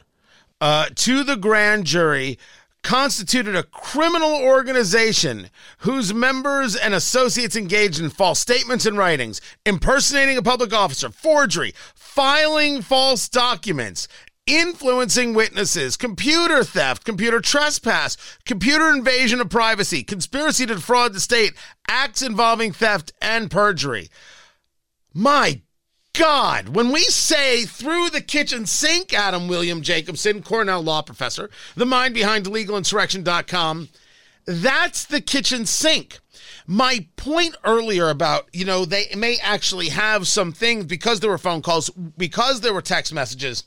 uh, 0.61 0.91
to 0.97 1.25
the 1.25 1.37
grand 1.37 1.87
jury. 1.87 2.39
Constituted 2.83 3.57
a 3.57 3.65
criminal 3.65 4.37
organization 4.37 5.51
whose 5.79 6.15
members 6.15 6.77
and 6.77 6.95
associates 6.95 7.57
engaged 7.57 8.01
in 8.01 8.09
false 8.09 8.39
statements 8.39 8.87
and 8.87 8.97
writings, 8.97 9.41
impersonating 9.67 10.39
a 10.39 10.43
public 10.43 10.73
officer, 10.73 11.11
forgery, 11.11 11.75
filing 11.95 12.81
false 12.81 13.29
documents, 13.29 14.09
influencing 14.49 15.35
witnesses, 15.35 15.97
computer 15.97 16.65
theft, 16.65 17.05
computer 17.05 17.41
trespass, 17.41 18.17
computer 18.47 18.89
invasion 18.89 19.41
of 19.41 19.51
privacy, 19.51 20.03
conspiracy 20.03 20.65
to 20.67 20.75
defraud 20.75 21.13
the 21.13 21.21
state, 21.21 21.53
acts 21.87 22.23
involving 22.23 22.73
theft, 22.73 23.13
and 23.21 23.51
perjury. 23.51 24.09
My 25.13 25.61
God, 26.15 26.71
when 26.71 26.91
we 26.91 27.03
say 27.03 27.65
through 27.65 28.09
the 28.11 28.23
kitchen 28.23 28.65
sink, 28.65 29.13
Adam 29.13 29.47
William 29.47 29.83
Jacobson, 29.83 30.43
Cornell 30.43 30.83
law 30.83 31.03
professor, 31.03 31.51
the 31.77 31.87
mind 31.87 32.15
behind 32.15 32.47
legalinsurrection.com, 32.47 33.91
that's 34.47 35.05
the 35.05 35.21
kitchen 35.21 35.67
sink 35.67 36.21
my 36.71 37.07
point 37.17 37.57
earlier 37.65 38.11
about, 38.11 38.47
you 38.53 38.65
know, 38.67 38.85
they 38.85 39.07
may 39.17 39.39
actually 39.43 39.89
have 39.89 40.29
some 40.29 40.53
things 40.53 40.85
because 40.85 41.21
there 41.21 41.31
were 41.31 41.39
phone 41.39 41.63
calls, 41.63 41.89
because 42.19 42.61
there 42.61 42.75
were 42.75 42.83
text 42.83 43.13
messages, 43.13 43.65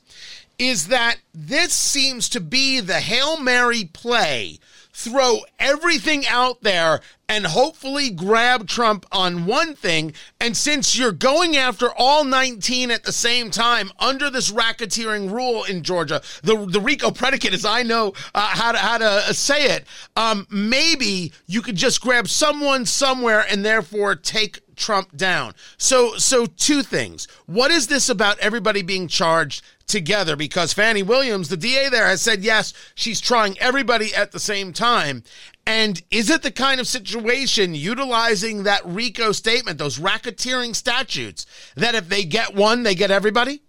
is 0.58 0.88
that 0.88 1.16
this 1.34 1.72
seems 1.72 2.28
to 2.30 2.40
be 2.40 2.80
the 2.80 3.00
Hail 3.00 3.40
Mary 3.40 3.84
play 3.84 4.58
throw 4.92 5.40
everything 5.58 6.26
out 6.26 6.62
there 6.62 7.00
and 7.28 7.46
hopefully 7.46 8.10
grab 8.10 8.68
Trump 8.68 9.06
on 9.10 9.46
one 9.46 9.74
thing. 9.74 10.12
And 10.38 10.54
since 10.54 10.96
you're 10.96 11.12
going 11.12 11.56
after 11.56 11.88
all 11.96 12.24
19 12.24 12.90
at 12.90 13.04
the 13.04 13.12
same 13.12 13.50
time 13.50 13.90
under 13.98 14.28
this 14.28 14.52
racketeering 14.52 15.32
rule 15.32 15.64
in 15.64 15.82
Georgia, 15.82 16.20
the, 16.42 16.66
the 16.66 16.80
RICO 16.80 17.10
predicate, 17.10 17.54
as 17.54 17.64
I 17.64 17.82
know 17.82 18.12
uh, 18.34 18.48
how 18.48 18.72
to, 18.72 18.78
how 18.78 18.98
to 18.98 19.34
say 19.34 19.74
it, 19.74 19.86
um, 20.14 20.46
maybe 20.50 21.32
you 21.46 21.62
could 21.62 21.76
just 21.76 22.02
grab 22.02 22.28
someone 22.28 22.84
somewhere 22.84 23.46
and 23.50 23.64
therefore 23.64 24.14
take 24.14 24.60
Trump 24.76 25.16
down. 25.16 25.54
So, 25.78 26.16
so 26.16 26.44
two 26.44 26.82
things. 26.82 27.28
What 27.46 27.70
is 27.70 27.86
this 27.86 28.08
about 28.10 28.38
everybody 28.40 28.82
being 28.82 29.08
charged 29.08 29.62
together? 29.92 30.34
Because 30.34 30.72
Fani 30.72 31.04
Willis, 31.04 31.48
the 31.48 31.56
DA 31.56 31.88
there, 31.88 32.06
has 32.06 32.20
said 32.20 32.42
yes, 32.42 32.74
she's 32.96 33.20
trying 33.20 33.56
everybody 33.60 34.12
at 34.14 34.32
the 34.32 34.40
same 34.40 34.72
time. 34.72 35.22
And 35.64 36.02
is 36.10 36.28
it 36.28 36.42
the 36.42 36.50
kind 36.50 36.80
of 36.80 36.88
situation 36.88 37.76
utilizing 37.76 38.64
that 38.64 38.84
RICO 38.84 39.30
statement, 39.30 39.78
those 39.78 40.00
racketeering 40.00 40.74
statutes, 40.74 41.46
that 41.76 41.94
if 41.94 42.08
they 42.08 42.24
get 42.24 42.56
one, 42.56 42.82
they 42.82 42.96
get 42.96 43.12
everybody? 43.12 43.62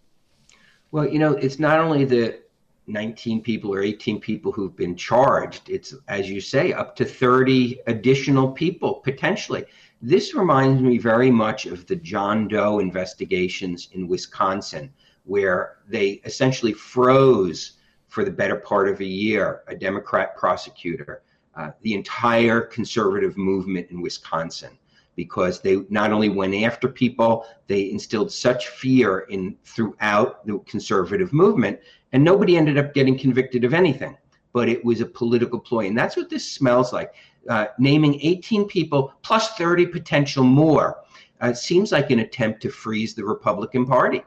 Well, 0.92 1.08
you 1.08 1.20
know, 1.20 1.34
it's 1.34 1.60
not 1.60 1.80
only 1.80 2.06
the 2.06 2.40
19 2.88 3.42
people 3.42 3.74
or 3.74 3.82
18 3.82 4.20
people 4.20 4.52
who've 4.52 4.76
been 4.76 4.96
charged. 4.96 5.70
It's, 5.70 5.94
as 6.08 6.30
you 6.30 6.42
say, 6.42 6.74
up 6.74 6.96
to 6.98 7.06
30 7.06 7.80
additional 7.88 8.52
people 8.52 8.96
potentially. 8.96 9.66
This 10.02 10.34
reminds 10.34 10.82
me 10.82 10.98
very 10.98 11.32
much 11.32 11.66
of 11.66 11.86
the 11.88 11.96
John 11.96 12.48
Doe 12.48 12.80
investigations 12.80 13.90
in 13.94 14.08
Wisconsin, 14.08 14.92
where 15.26 15.78
they 15.88 16.22
essentially 16.26 16.74
froze 16.74 17.74
for 18.08 18.24
the 18.24 18.32
better 18.32 18.56
part 18.56 18.88
of 18.90 19.00
a 19.00 19.06
year 19.06 19.64
a 19.68 19.76
Democrat 19.76 20.36
prosecutor, 20.38 21.24
uh, 21.56 21.72
the 21.82 21.94
entire 21.94 22.62
conservative 22.62 23.38
movement 23.38 23.88
in 23.90 24.02
Wisconsin, 24.02 24.78
because 25.16 25.62
they 25.62 25.78
not 25.90 26.12
only 26.12 26.30
went 26.30 26.56
after 26.56 26.88
people, 26.88 27.46
they 27.68 27.92
instilled 27.92 28.32
such 28.32 28.68
fear 28.68 29.20
in 29.30 29.56
throughout 29.64 30.46
the 30.46 30.60
conservative 30.60 31.34
movement, 31.34 31.80
and 32.12 32.24
nobody 32.24 32.58
ended 32.58 32.78
up 32.78 32.94
getting 32.94 33.18
convicted 33.18 33.64
of 33.64 33.74
anything. 33.74 34.18
But 34.52 34.70
it 34.70 34.84
was 34.86 35.02
a 35.02 35.06
political 35.06 35.60
ploy, 35.60 35.88
and 35.88 35.98
that's 35.98 36.16
what 36.16 36.30
this 36.30 36.50
smells 36.52 36.94
like 36.94 37.16
uh, 37.50 37.68
naming 37.78 38.20
18 38.22 38.68
people 38.68 39.14
plus 39.22 39.50
30 39.56 39.88
potential 39.88 40.44
more 40.44 41.00
uh, 41.42 41.54
seems 41.54 41.92
like 41.92 42.10
an 42.12 42.20
attempt 42.20 42.62
to 42.62 42.70
freeze 42.70 43.14
the 43.14 43.26
Republican 43.26 43.86
Party. 43.86 44.24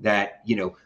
That, 0.00 0.40
you 0.44 0.56
know, 0.56 0.76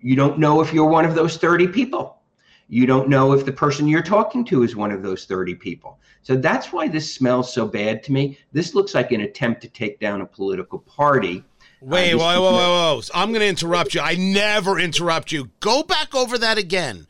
you 0.00 0.16
don't 0.16 0.38
know 0.38 0.60
if 0.60 0.72
you're 0.72 0.88
one 0.88 1.04
of 1.04 1.14
those 1.14 1.36
30 1.36 1.68
people. 1.68 2.20
You 2.68 2.86
don't 2.86 3.08
know 3.08 3.32
if 3.32 3.44
the 3.44 3.52
person 3.52 3.86
you're 3.86 4.02
talking 4.02 4.44
to 4.46 4.62
is 4.62 4.74
one 4.74 4.90
of 4.90 5.02
those 5.02 5.26
30 5.26 5.54
people. 5.54 5.98
So 6.22 6.36
that's 6.36 6.72
why 6.72 6.88
this 6.88 7.12
smells 7.12 7.52
so 7.52 7.66
bad 7.66 8.02
to 8.04 8.12
me. 8.12 8.38
This 8.52 8.74
looks 8.74 8.94
like 8.94 9.12
an 9.12 9.20
attempt 9.20 9.60
to 9.62 9.68
take 9.68 10.00
down 10.00 10.22
a 10.22 10.26
political 10.26 10.78
party. 10.78 11.44
Wait, 11.80 12.14
uh, 12.14 12.18
whoa, 12.18 12.40
whoa, 12.40 12.52
whoa, 12.52 12.96
whoa. 12.96 13.00
I'm 13.14 13.28
going 13.28 13.40
to 13.40 13.48
interrupt 13.48 13.94
you. 13.94 14.00
I 14.00 14.14
never 14.14 14.78
interrupt 14.78 15.32
you. 15.32 15.50
Go 15.60 15.82
back 15.82 16.14
over 16.14 16.38
that 16.38 16.56
again. 16.56 17.06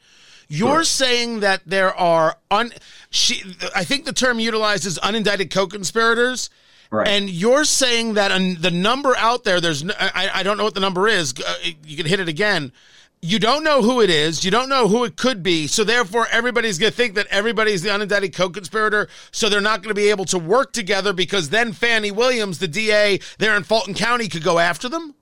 You're 0.48 0.78
sure. 0.78 0.84
saying 0.84 1.40
that 1.40 1.62
there 1.64 1.94
are 1.94 2.36
un 2.50 2.72
she 3.10 3.42
I 3.74 3.84
think 3.84 4.04
the 4.04 4.12
term 4.12 4.38
utilized 4.38 4.84
is 4.84 4.98
unindicted 4.98 5.50
co-conspirators. 5.50 6.50
Right. 6.94 7.08
And 7.08 7.28
you're 7.28 7.64
saying 7.64 8.14
that 8.14 8.28
the 8.60 8.70
number 8.70 9.16
out 9.16 9.42
there 9.42 9.60
there's 9.60 9.84
I, 9.98 10.30
I 10.32 10.42
don't 10.44 10.56
know 10.56 10.62
what 10.62 10.74
the 10.74 10.80
number 10.80 11.08
is. 11.08 11.34
Uh, 11.34 11.54
you 11.84 11.96
can 11.96 12.06
hit 12.06 12.20
it 12.20 12.28
again. 12.28 12.72
You 13.20 13.40
don't 13.40 13.64
know 13.64 13.82
who 13.82 14.00
it 14.00 14.10
is. 14.10 14.44
You 14.44 14.52
don't 14.52 14.68
know 14.68 14.86
who 14.86 15.02
it 15.04 15.16
could 15.16 15.42
be. 15.42 15.66
So 15.66 15.82
therefore 15.82 16.28
everybody's 16.30 16.78
going 16.78 16.92
to 16.92 16.96
think 16.96 17.14
that 17.16 17.26
everybody's 17.30 17.82
the 17.82 17.88
unindicted 17.88 18.34
co-conspirator, 18.34 19.08
so 19.32 19.48
they're 19.48 19.60
not 19.60 19.82
going 19.82 19.88
to 19.88 20.00
be 20.00 20.10
able 20.10 20.26
to 20.26 20.38
work 20.38 20.72
together 20.72 21.12
because 21.12 21.48
then 21.48 21.72
Fani 21.72 22.12
Willis, 22.12 22.58
the 22.58 22.68
DA 22.68 23.18
there 23.38 23.56
in 23.56 23.64
Fulton 23.64 23.94
County 23.94 24.28
could 24.28 24.44
go 24.44 24.60
after 24.60 24.88
them? 24.88 25.14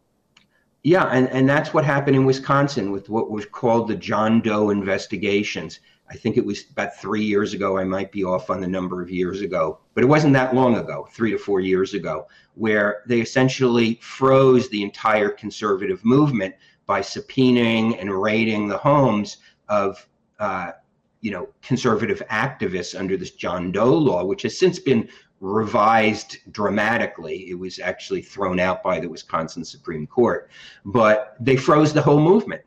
Yeah, 0.82 1.06
and, 1.06 1.28
and 1.28 1.48
that's 1.48 1.72
what 1.72 1.84
happened 1.84 2.16
in 2.16 2.24
Wisconsin 2.24 2.90
with 2.90 3.08
what 3.08 3.30
was 3.30 3.46
called 3.46 3.88
the 3.88 3.94
John 3.94 4.40
Doe 4.40 4.70
investigations. 4.70 5.78
I 6.12 6.16
think 6.16 6.36
it 6.36 6.44
was 6.44 6.64
about 6.70 6.96
three 6.98 7.24
years 7.24 7.54
ago. 7.54 7.78
I 7.78 7.84
might 7.84 8.12
be 8.12 8.22
off 8.22 8.50
on 8.50 8.60
the 8.60 8.68
number 8.68 9.00
of 9.00 9.10
years 9.10 9.40
ago, 9.40 9.78
but 9.94 10.04
it 10.04 10.06
wasn't 10.06 10.34
that 10.34 10.54
long 10.54 10.76
ago, 10.76 11.08
three 11.10 11.30
to 11.30 11.38
four 11.38 11.60
years 11.60 11.94
ago, 11.94 12.26
where 12.54 13.02
they 13.06 13.20
essentially 13.20 13.98
froze 14.02 14.68
the 14.68 14.82
entire 14.82 15.30
conservative 15.30 16.04
movement 16.04 16.54
by 16.84 17.00
subpoenaing 17.00 17.98
and 17.98 18.12
raiding 18.12 18.68
the 18.68 18.76
homes 18.76 19.38
of, 19.70 20.06
uh, 20.38 20.72
you 21.22 21.30
know, 21.30 21.48
conservative 21.62 22.22
activists 22.30 22.98
under 22.98 23.16
this 23.16 23.30
John 23.30 23.72
Doe 23.72 23.96
law, 23.96 24.22
which 24.22 24.42
has 24.42 24.58
since 24.58 24.78
been 24.78 25.08
revised 25.40 26.36
dramatically. 26.52 27.48
It 27.48 27.58
was 27.58 27.78
actually 27.78 28.20
thrown 28.20 28.60
out 28.60 28.82
by 28.82 29.00
the 29.00 29.08
Wisconsin 29.08 29.64
Supreme 29.64 30.06
Court, 30.06 30.50
but 30.84 31.36
they 31.40 31.56
froze 31.56 31.94
the 31.94 32.02
whole 32.02 32.20
movement. 32.20 32.62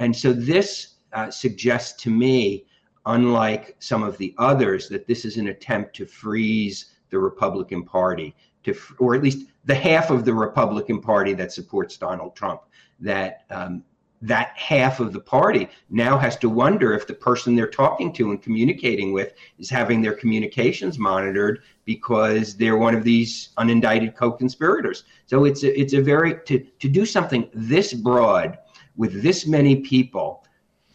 And 0.00 0.16
so 0.16 0.32
this 0.32 0.94
uh, 1.12 1.30
suggests 1.30 2.02
to 2.02 2.10
me, 2.10 2.66
unlike 3.08 3.76
some 3.80 4.02
of 4.02 4.16
the 4.18 4.34
others, 4.38 4.88
that 4.88 5.06
this 5.06 5.24
is 5.24 5.36
an 5.36 5.48
attempt 5.48 5.94
to 5.96 6.06
freeze 6.06 6.92
the 7.10 7.18
Republican 7.18 7.82
Party, 7.82 8.34
to, 8.64 8.74
or 8.98 9.14
at 9.14 9.22
least 9.22 9.48
the 9.64 9.74
half 9.74 10.10
of 10.10 10.24
the 10.24 10.34
Republican 10.34 11.00
Party 11.00 11.34
that 11.34 11.52
supports 11.52 11.96
Donald 11.96 12.36
Trump. 12.36 12.62
That 13.00 13.44
um, 13.50 13.84
that 14.20 14.50
half 14.56 14.98
of 14.98 15.12
the 15.12 15.20
party 15.20 15.68
now 15.90 16.18
has 16.18 16.36
to 16.36 16.48
wonder 16.48 16.92
if 16.92 17.06
the 17.06 17.14
person 17.14 17.54
they're 17.54 17.68
talking 17.68 18.12
to 18.12 18.32
and 18.32 18.42
communicating 18.42 19.12
with 19.12 19.34
is 19.60 19.70
having 19.70 20.02
their 20.02 20.14
communications 20.14 20.98
monitored 20.98 21.62
because 21.84 22.56
they're 22.56 22.76
one 22.76 22.96
of 22.96 23.04
these 23.04 23.50
unindicted 23.58 24.16
co-conspirators. 24.16 25.04
So 25.26 25.44
it's 25.44 25.62
a, 25.62 25.80
it's 25.80 25.92
a 25.92 26.02
very 26.02 26.40
to 26.46 26.58
to 26.58 26.88
do 26.88 27.06
something 27.06 27.48
this 27.54 27.94
broad 27.94 28.58
with 28.96 29.22
this 29.22 29.46
many 29.46 29.76
people 29.76 30.44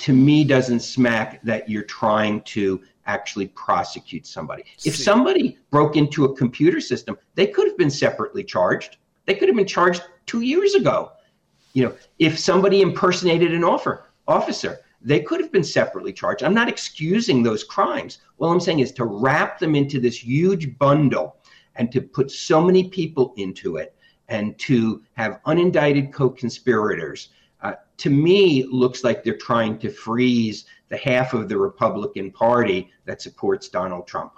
to 0.03 0.13
me 0.13 0.43
doesn't 0.43 0.81
smack 0.81 1.41
that 1.43 1.69
you're 1.69 1.83
trying 1.83 2.41
to 2.41 2.81
actually 3.05 3.48
prosecute 3.48 4.25
somebody. 4.27 4.63
If 4.86 4.95
somebody 4.95 5.57
broke 5.72 5.95
into 5.95 6.25
a 6.25 6.36
computer 6.36 6.81
system, 6.81 7.17
they 7.36 7.48
could 7.48 7.67
have 7.67 7.77
been 7.77 7.89
separately 7.89 8.43
charged. 8.43 8.98
They 9.25 9.36
could 9.36 9.48
have 9.48 9.57
been 9.57 9.65
charged 9.65 10.03
2 10.25 10.41
years 10.41 10.75
ago 10.75 11.12
you 11.74 11.83
know, 11.83 11.95
if 12.19 12.39
somebody 12.39 12.81
impersonated 12.81 13.53
an 13.53 13.63
offer, 13.63 14.05
officer, 14.27 14.79
they 15.01 15.19
could 15.19 15.41
have 15.41 15.51
been 15.51 15.63
separately 15.63 16.13
charged. 16.13 16.43
I'm 16.43 16.53
not 16.53 16.69
excusing 16.69 17.43
those 17.43 17.63
crimes. 17.63 18.19
All 18.38 18.51
I'm 18.51 18.60
saying 18.60 18.79
is 18.79 18.91
to 18.93 19.05
wrap 19.05 19.60
them 19.60 19.75
into 19.75 20.00
this 20.00 20.24
huge 20.24 20.77
bundle 20.77 21.38
and 21.75 21.91
to 21.91 22.01
put 22.01 22.31
so 22.31 22.63
many 22.63 22.88
people 22.89 23.33
into 23.38 23.77
it 23.77 23.95
and 24.29 24.57
to 24.60 25.01
have 25.13 25.41
unindicted 25.45 26.13
co-conspirators 26.13 27.29
uh, 27.63 27.74
to 27.98 28.10
me 28.10 28.65
looks 28.65 29.03
like 29.03 29.24
they're 29.24 29.38
trying 29.38 29.77
to 29.79 29.89
freeze 29.89 30.65
the 30.89 30.98
half 30.98 31.34
of 31.34 31.50
the 31.50 31.58
Republican 31.58 32.32
Party 32.32 32.91
that 33.05 33.22
supports 33.22 33.70
Donald 33.70 34.08
Trump 34.08 34.34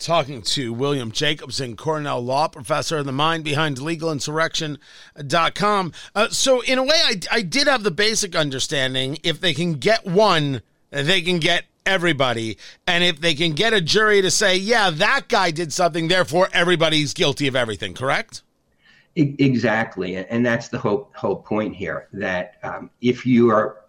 talking 0.00 0.42
to 0.42 0.72
William 0.72 1.12
Jacobson, 1.12 1.76
Cornell 1.76 2.22
Law 2.22 2.48
Professor, 2.48 2.98
of 2.98 3.06
the 3.06 3.12
mind 3.12 3.44
behind 3.44 3.76
legalinsurrection.com. 3.76 5.92
Uh, 6.14 6.28
so, 6.30 6.62
in 6.62 6.78
a 6.78 6.82
way, 6.82 6.98
I, 7.04 7.20
I 7.30 7.42
did 7.42 7.68
have 7.68 7.82
the 7.82 7.90
basic 7.90 8.34
understanding 8.34 9.18
if 9.22 9.40
they 9.40 9.52
can 9.54 9.74
get 9.74 10.06
one, 10.06 10.62
they 10.90 11.20
can 11.20 11.38
get 11.38 11.64
everybody. 11.86 12.58
And 12.86 13.04
if 13.04 13.20
they 13.20 13.34
can 13.34 13.52
get 13.52 13.72
a 13.72 13.80
jury 13.80 14.20
to 14.22 14.30
say, 14.30 14.56
yeah, 14.56 14.90
that 14.90 15.28
guy 15.28 15.50
did 15.50 15.72
something, 15.72 16.08
therefore 16.08 16.48
everybody's 16.52 17.14
guilty 17.14 17.46
of 17.46 17.56
everything, 17.56 17.94
correct? 17.94 18.42
Exactly. 19.16 20.16
And 20.16 20.46
that's 20.46 20.68
the 20.68 20.78
whole, 20.78 21.10
whole 21.14 21.36
point 21.36 21.74
here 21.74 22.08
that 22.12 22.54
um, 22.62 22.90
if 23.00 23.26
you 23.26 23.50
are, 23.50 23.84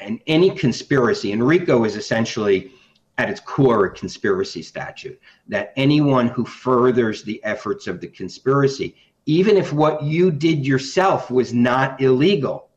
and 0.00 0.20
any 0.26 0.50
conspiracy, 0.50 1.32
and 1.32 1.46
RICO 1.46 1.84
is 1.84 1.96
essentially 1.96 2.72
at 3.18 3.30
its 3.30 3.40
core 3.40 3.86
a 3.86 3.90
conspiracy 3.90 4.62
statute 4.62 5.20
that 5.48 5.72
anyone 5.76 6.28
who 6.28 6.44
furthers 6.44 7.22
the 7.22 7.42
efforts 7.44 7.86
of 7.86 8.00
the 8.00 8.08
conspiracy 8.08 8.96
even 9.26 9.56
if 9.56 9.72
what 9.72 10.02
you 10.02 10.30
did 10.30 10.66
yourself 10.66 11.30
was 11.30 11.54
not 11.54 12.00
illegal 12.00 12.68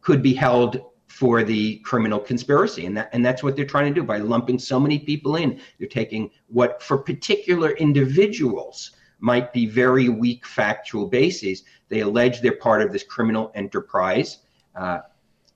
could 0.00 0.22
be 0.22 0.32
held 0.32 0.80
for 1.06 1.42
the 1.42 1.76
criminal 1.78 2.18
conspiracy 2.18 2.86
and 2.86 2.96
that 2.96 3.10
and 3.12 3.24
that's 3.24 3.42
what 3.42 3.56
they're 3.56 3.64
trying 3.64 3.92
to 3.92 4.00
do 4.00 4.06
by 4.06 4.18
lumping 4.18 4.58
so 4.58 4.78
many 4.80 4.98
people 4.98 5.36
in 5.36 5.60
they're 5.78 5.88
taking 5.88 6.30
what 6.48 6.82
for 6.82 6.96
particular 6.96 7.72
individuals 7.72 8.92
might 9.22 9.52
be 9.52 9.64
very 9.66 10.08
weak 10.08 10.46
factual 10.46 11.06
bases 11.06 11.64
they 11.88 12.00
allege 12.00 12.40
they're 12.40 12.52
part 12.52 12.82
of 12.82 12.92
this 12.92 13.02
criminal 13.02 13.50
enterprise 13.54 14.38
uh, 14.74 14.98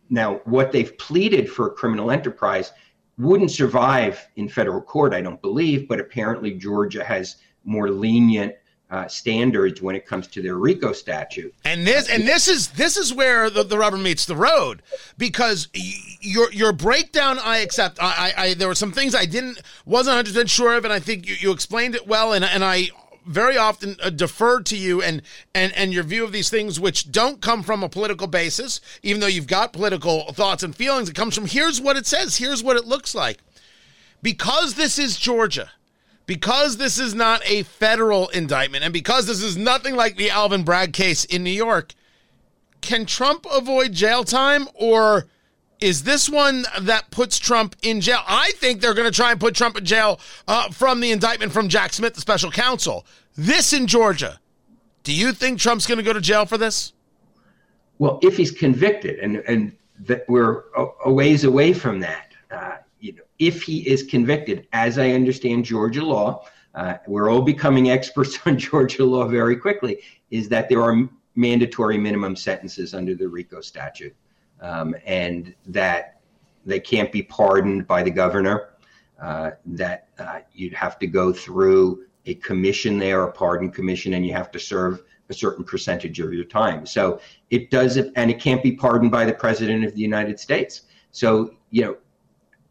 now 0.09 0.37
what 0.45 0.73
they've 0.73 0.97
pleaded 0.99 1.51
for 1.51 1.67
a 1.67 1.71
criminal 1.71 2.11
enterprise 2.11 2.73
wouldn't 3.19 3.51
survive 3.51 4.27
in 4.37 4.49
federal 4.49 4.83
court, 4.83 5.15
I 5.15 5.21
don't 5.21 5.41
believe, 5.41 5.89
but 5.89 6.01
apparently 6.01 6.53
Georgia 6.53 7.03
has 7.03 7.37
more 7.65 7.91
lenient 7.91 8.55
uh, 8.89 9.09
standards 9.09 9.83
when 9.83 9.97
it 9.97 10.07
comes 10.07 10.29
to 10.29 10.41
their 10.41 10.57
RICO 10.57 10.93
statute. 10.93 11.53
And 11.65 11.85
this 11.85 12.09
and 12.09 12.23
this 12.23 12.47
is 12.47 12.69
this 12.69 12.97
is 12.97 13.13
where 13.13 13.51
the, 13.51 13.65
the 13.65 13.77
rubber 13.77 13.97
meets 13.97 14.27
the 14.27 14.37
road 14.37 14.81
because 15.19 15.67
your 16.21 16.53
your 16.53 16.73
breakdown 16.73 17.39
I 17.43 17.59
accept. 17.59 17.99
I, 18.01 18.33
I, 18.37 18.45
I 18.45 18.55
there 18.55 18.69
were 18.69 18.77
some 18.77 18.93
things 18.93 19.17
I 19.17 19.25
didn't 19.25 19.61
wasn't 19.87 20.15
100 20.15 20.31
percent 20.31 20.51
sure 20.51 20.77
of, 20.77 20.85
and 20.85 20.93
I 20.93 21.01
think 21.01 21.29
you, 21.29 21.35
you 21.35 21.53
explained 21.53 21.97
it 21.97 22.07
well, 22.07 22.33
and 22.33 22.45
and 22.45 22.63
I 22.63 22.91
very 23.27 23.57
often 23.57 23.97
uh, 24.03 24.11
to 24.11 24.77
you 24.77 25.03
and 25.03 25.23
and 25.55 25.73
and 25.75 25.93
your 25.93 26.03
view 26.03 26.25
of 26.25 26.33
these 26.33 26.49
things 26.49 26.79
which 26.79 27.11
don't 27.11 27.41
come 27.41 27.63
from 27.63 27.83
a 27.83 27.89
political 27.89 28.27
basis 28.27 28.81
even 29.03 29.21
though 29.21 29.27
you've 29.27 29.47
got 29.47 29.73
political 29.73 30.33
thoughts 30.33 30.63
and 30.63 30.75
feelings. 30.75 31.09
It 31.09 31.17
comes 31.17 31.35
from 31.35 31.47
here's 31.47 31.81
what 31.81 31.97
it 31.97 32.07
says. 32.07 32.37
Here's 32.37 32.63
what 32.63 32.77
it 32.77 32.87
looks 32.87 33.15
like. 33.15 33.39
Because 34.23 34.75
this 34.75 34.99
is 34.99 35.17
Georgia 35.17 35.71
because 36.27 36.77
this 36.77 36.99
is 36.99 37.15
not 37.15 37.41
a 37.49 37.63
federal 37.63 38.29
indictment 38.29 38.85
and 38.85 38.93
because 38.93 39.27
this 39.27 39.43
is 39.43 39.57
nothing 39.57 39.95
like 39.95 40.17
the 40.17 40.31
Alvin 40.31 40.65
Bragg 40.65 40.93
case 40.93 41.25
in 41.25 41.45
New 41.45 41.51
York, 41.51 41.95
can 42.81 43.07
Trump 43.07 43.47
avoid 43.51 43.93
jail 43.93 44.25
time 44.25 44.69
or 44.75 45.27
is 45.81 46.05
this 46.05 46.29
one 46.29 46.65
that 46.81 47.11
puts 47.11 47.39
Trump 47.39 47.77
in 47.83 48.01
jail? 48.01 48.21
I 48.27 48.53
think 48.57 48.81
they're 48.81 48.95
going 48.95 49.11
to 49.11 49.15
try 49.15 49.31
and 49.31 49.41
put 49.41 49.55
Trump 49.55 49.77
in 49.77 49.85
jail 49.85 50.21
uh, 50.49 50.71
from 50.71 51.01
the 51.01 51.13
indictment 51.13 51.53
from 51.53 51.69
Jack 51.69 51.93
Smith, 51.93 52.15
the 52.15 52.21
special 52.21 52.51
counsel. 52.51 53.07
This 53.37 53.73
in 53.73 53.87
Georgia. 53.87 54.41
Do 55.03 55.13
you 55.13 55.33
think 55.33 55.61
Trump's 55.61 55.87
going 55.87 55.99
to 55.99 56.05
go 56.05 56.13
to 56.13 56.21
jail 56.21 56.47
for 56.47 56.59
this? 56.59 56.93
Well, 57.99 58.19
if 58.23 58.37
he's 58.37 58.51
convicted, 58.51 59.19
and 59.21 59.37
and 59.47 59.73
that 60.01 60.25
we're 60.29 60.65
a, 60.77 60.87
a 61.07 61.13
ways 61.13 61.45
away 61.45 61.73
from 61.73 62.01
that. 62.01 62.33
Uh, 62.51 62.77
you 63.01 63.13
know, 63.13 63.23
if 63.39 63.63
he 63.63 63.89
is 63.89 64.03
convicted, 64.03 64.67
as 64.73 64.99
I 64.99 65.11
understand 65.11 65.65
Georgia 65.65 66.05
law, 66.05 66.47
uh, 66.75 66.97
we're 67.07 67.31
all 67.31 67.43
becoming 67.43 67.91
experts 67.97 68.39
on 68.47 68.59
Georgia 68.59 69.05
law 69.05 69.27
very 69.27 69.57
quickly, 69.57 69.99
is 70.31 70.49
that 70.51 70.69
there 70.69 70.83
are 70.83 71.09
mandatory 71.35 71.99
minimum 71.99 72.35
sentences 72.37 72.95
under 72.95 73.15
the 73.15 73.29
RICO 73.29 73.61
statute, 73.61 74.15
um, 74.61 74.95
and 75.05 75.55
that 75.67 76.21
they 76.65 76.81
can't 76.81 77.13
be 77.13 77.23
pardoned 77.23 77.87
by 77.87 78.03
the 78.03 78.11
governor. 78.11 78.71
Uh, 79.21 79.53
that 79.65 80.09
uh, 80.19 80.41
you'd 80.53 80.75
have 80.75 80.99
to 80.99 81.07
go 81.07 81.33
through 81.33 82.05
a 82.27 82.35
commission 82.35 82.99
there, 82.99 83.23
a 83.23 83.33
pardon 83.33 83.71
commission, 83.71 84.13
and 84.13 84.27
you 84.27 84.33
have 84.33 84.51
to 84.51 84.59
serve 84.59 85.03
a 85.31 85.35
certain 85.35 85.65
percentage 85.65 86.21
of 86.21 86.35
your 86.35 86.45
time. 86.45 86.85
So 86.85 87.21
it 87.51 87.71
does, 87.71 87.97
and 87.97 88.31
it 88.31 88.39
can't 88.41 88.63
be 88.63 88.73
pardoned 88.73 89.11
by 89.11 89.25
the 89.25 89.33
president 89.33 89.85
of 89.85 89.95
the 89.95 90.01
United 90.01 90.39
States. 90.39 90.83
So 91.13 91.55
you 91.71 91.83
know, 91.83 91.97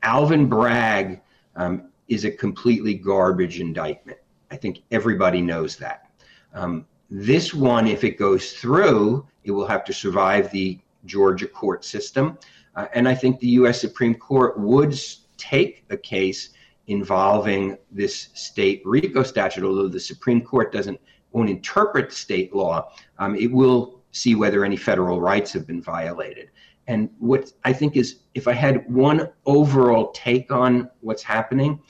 Alvin 0.04 0.48
Bragg 0.48 1.22
um, 1.56 1.90
is 2.08 2.26
a 2.26 2.32
completely 2.32 2.94
garbage 2.94 3.60
indictment. 3.60 4.20
I 4.52 4.56
think 4.56 4.84
everybody 4.92 5.42
knows 5.42 5.76
that. 5.78 6.12
Um, 6.54 6.86
this 7.10 7.54
one, 7.54 7.88
if 7.88 8.04
it 8.04 8.18
goes 8.18 8.54
through, 8.54 9.28
it 9.44 9.52
will 9.52 9.68
have 9.68 9.84
to 9.86 9.94
survive 9.94 10.52
the 10.52 10.80
Georgia 11.06 11.48
court 11.48 11.86
system. 11.86 12.38
Uh, 12.76 12.88
and 12.94 13.08
I 13.08 13.16
think 13.16 13.40
the 13.40 13.48
U.S. 13.48 13.80
Supreme 13.80 14.16
Court 14.16 14.60
would 14.60 15.00
take 15.38 15.86
a 15.90 15.98
case 15.98 16.50
involving 16.88 17.78
this 17.92 18.30
state 18.34 18.82
RICO 18.86 19.24
statute, 19.24 19.64
although 19.64 19.88
the 19.88 20.00
Supreme 20.00 20.42
Court 20.42 20.72
doesn't 20.72 21.00
won't 21.32 21.50
interpret 21.50 22.14
state 22.14 22.56
law. 22.56 22.92
Um, 23.20 23.36
it 23.36 23.52
will 23.52 24.02
see 24.12 24.36
whether 24.36 24.64
any 24.64 24.78
federal 24.78 25.20
rights 25.20 25.52
have 25.52 25.68
been 25.68 25.82
violated. 25.82 26.50
And 26.88 27.10
what 27.20 27.52
I 27.66 27.74
think 27.74 27.98
is, 27.98 28.20
if 28.36 28.48
I 28.48 28.54
had 28.54 28.90
one 28.92 29.30
overall 29.46 30.12
take 30.12 30.52
on 30.52 30.90
what's 31.02 31.24
happening, 31.24 31.82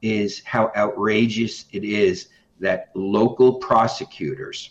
is 0.00 0.42
how 0.44 0.72
outrageous 0.76 1.66
it 1.72 1.84
is 1.84 2.28
that 2.60 2.90
local 2.94 3.54
prosecutors 3.54 4.70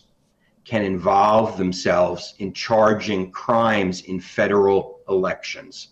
can 0.65 0.83
involve 0.83 1.57
themselves 1.57 2.35
in 2.39 2.53
charging 2.53 3.31
crimes 3.31 4.01
in 4.01 4.19
federal 4.19 4.99
elections 5.09 5.89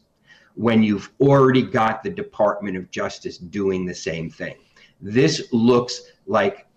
when 0.55 0.83
you've 0.83 1.11
already 1.19 1.61
got 1.61 2.03
the 2.03 2.09
Department 2.09 2.77
of 2.77 2.89
Justice 2.91 3.37
doing 3.37 3.85
the 3.85 3.95
same 3.95 4.29
thing. 4.29 4.55
This 5.01 5.51
looks 5.51 6.01
like, 6.25 6.67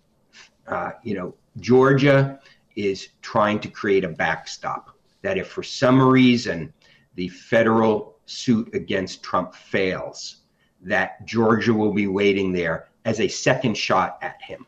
uh, 0.66 0.92
you 1.02 1.14
know, 1.14 1.35
Georgia 1.61 2.40
is 2.76 3.09
trying 3.22 3.61
to 3.61 3.68
create 3.68 4.04
a 4.04 4.09
backstop 4.09 4.96
that 5.22 5.38
if 5.38 5.48
for 5.48 5.62
some 5.62 6.00
reason 6.00 6.72
the 7.14 7.28
federal 7.28 8.16
suit 8.26 8.74
against 8.74 9.22
Trump 9.22 9.54
fails, 9.54 10.42
that 10.83 11.24
Georgia 11.26 11.72
will 11.72 11.92
be 11.92 12.07
waiting 12.07 12.52
there 12.52 12.88
as 13.04 13.20
a 13.20 13.28
second 13.28 13.76
shot 13.76 14.18
at 14.22 14.40
him. 14.42 14.66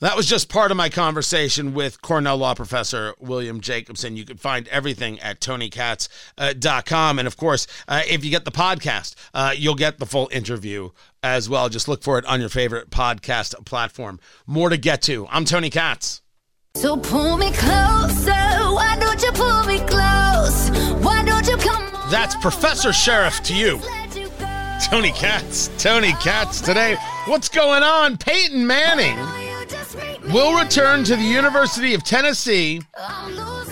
That 0.00 0.16
was 0.16 0.24
just 0.26 0.48
part 0.48 0.70
of 0.70 0.78
my 0.78 0.88
conversation 0.88 1.74
with 1.74 2.00
Cornell 2.00 2.38
law 2.38 2.54
professor 2.54 3.14
William 3.18 3.60
Jacobson. 3.60 4.16
You 4.16 4.24
can 4.24 4.38
find 4.38 4.66
everything 4.68 5.20
at 5.20 5.40
tonykatz.com. 5.40 7.18
And 7.18 7.28
of 7.28 7.36
course, 7.36 7.66
uh, 7.86 8.00
if 8.08 8.24
you 8.24 8.30
get 8.30 8.46
the 8.46 8.50
podcast, 8.50 9.14
uh, 9.34 9.52
you'll 9.54 9.74
get 9.74 9.98
the 9.98 10.06
full 10.06 10.30
interview 10.32 10.88
as 11.22 11.50
well. 11.50 11.68
Just 11.68 11.86
look 11.86 12.02
for 12.02 12.18
it 12.18 12.24
on 12.24 12.40
your 12.40 12.48
favorite 12.48 12.88
podcast 12.88 13.62
platform. 13.66 14.18
More 14.46 14.70
to 14.70 14.78
get 14.78 15.02
to. 15.02 15.26
I'm 15.28 15.44
Tony 15.44 15.68
Katz. 15.68 16.22
So 16.76 16.96
pull 16.96 17.36
me 17.36 17.52
closer. 17.52 18.30
Why 18.30 18.96
don't 18.98 19.22
you 19.22 19.32
pull 19.32 19.64
me 19.64 19.80
close? 19.80 20.70
Why 21.04 21.22
don't 21.26 21.46
you 21.46 21.58
come? 21.58 21.92
That's 22.10 22.34
Professor 22.36 22.94
Sheriff 22.94 23.42
to 23.42 23.54
you. 23.54 23.78
Tony 24.82 25.12
Katz. 25.12 25.68
Tony 25.76 26.12
Katz 26.14 26.62
today. 26.62 26.96
What's 27.26 27.50
going 27.50 27.82
on? 27.82 28.16
Peyton 28.16 28.66
Manning 28.66 29.18
will 30.32 30.56
return 30.62 31.02
to 31.04 31.16
the 31.16 31.22
University 31.22 31.94
of 31.94 32.04
Tennessee 32.04 32.80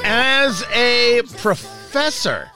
as 0.04 0.64
a 0.74 1.22
professor. 1.36 2.50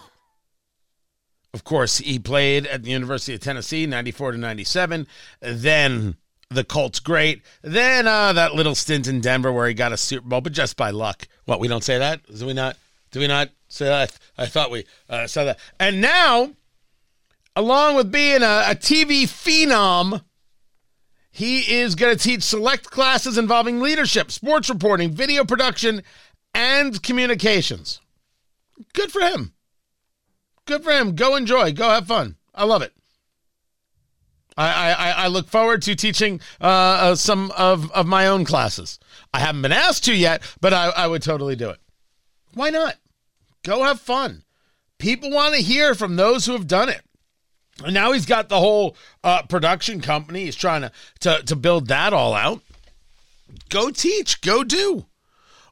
Of 1.55 1.63
course, 1.65 1.99
he 1.99 2.19
played 2.19 2.67
at 2.67 2.83
the 2.83 2.91
University 2.91 3.35
of 3.35 3.41
Tennessee 3.41 3.87
94 3.87 4.33
to 4.33 4.39
97. 4.39 5.07
Then 5.41 6.17
the 6.51 6.65
Colts 6.65 6.99
great. 6.99 7.43
Then 7.63 8.09
uh, 8.09 8.33
that 8.33 8.55
little 8.55 8.75
stint 8.75 9.07
in 9.07 9.21
Denver 9.21 9.53
where 9.53 9.69
he 9.69 9.75
got 9.75 9.93
a 9.93 9.97
Super 9.97 10.27
Bowl, 10.27 10.41
but 10.41 10.53
just 10.53 10.77
by 10.77 10.91
luck. 10.91 11.29
What, 11.45 11.61
we 11.61 11.69
don't 11.69 11.85
say 11.85 11.99
that? 11.99 12.21
Do 12.27 12.47
we 12.47 12.55
not? 12.55 12.77
Do 13.13 13.21
we 13.21 13.29
not 13.29 13.51
say 13.69 13.87
that? 13.87 14.19
I 14.37 14.47
thought 14.47 14.71
we 14.71 14.85
uh, 15.09 15.27
said 15.27 15.45
that. 15.45 15.59
And 15.79 16.01
now, 16.01 16.53
along 17.55 17.97
with 17.97 18.11
being 18.11 18.43
a, 18.43 18.65
a 18.69 18.75
TV 18.75 19.25
phenom, 19.25 20.23
he 21.33 21.81
is 21.81 21.95
going 21.95 22.17
to 22.17 22.23
teach 22.23 22.43
select 22.43 22.91
classes 22.91 23.39
involving 23.39 23.81
leadership, 23.81 24.31
sports 24.31 24.69
reporting, 24.69 25.11
video 25.11 25.45
production, 25.45 26.03
and 26.55 27.03
communications. 27.03 28.01
Good 28.93 29.11
for 29.11 29.23
him. 29.23 29.55
Good 30.67 30.85
for 30.85 30.93
him. 30.93 31.15
Go 31.15 31.35
enjoy. 31.35 31.73
Go 31.73 31.89
have 31.89 32.07
fun. 32.07 32.37
I 32.55 32.65
love 32.65 32.83
it. 32.83 32.93
I, 34.57 34.93
I, 34.93 35.11
I 35.11 35.27
look 35.29 35.49
forward 35.49 35.81
to 35.83 35.95
teaching 35.95 36.41
uh, 36.61 36.65
uh, 36.67 37.15
some 37.15 37.51
of, 37.53 37.91
of 37.93 38.07
my 38.07 38.27
own 38.27 38.45
classes. 38.45 38.99
I 39.33 39.41
haven't 39.41 39.63
been 39.63 39.73
asked 39.73 40.05
to 40.05 40.15
yet, 40.15 40.43
but 40.61 40.75
I, 40.75 40.91
I 40.91 41.07
would 41.07 41.23
totally 41.23 41.57
do 41.57 41.71
it. 41.71 41.81
Why 42.53 42.69
not? 42.69 42.97
Go 43.63 43.83
have 43.85 44.01
fun. 44.01 44.43
People 44.99 45.31
want 45.31 45.55
to 45.55 45.63
hear 45.63 45.95
from 45.95 46.17
those 46.17 46.45
who 46.45 46.53
have 46.53 46.67
done 46.67 46.91
it. 46.91 47.01
And 47.85 47.95
now 47.95 48.13
he's 48.13 48.27
got 48.27 48.49
the 48.49 48.59
whole 48.59 48.97
uh, 49.25 49.43
production 49.43 50.01
company. 50.01 50.45
He's 50.45 50.57
trying 50.57 50.83
to, 50.83 50.93
to, 51.21 51.43
to 51.45 51.57
build 51.57 51.89
that 51.89 52.13
all 52.13 52.35
out. 52.35 52.61
Go 53.69 53.91
teach. 53.91 54.41
Go 54.41 54.65
do. 54.65 55.07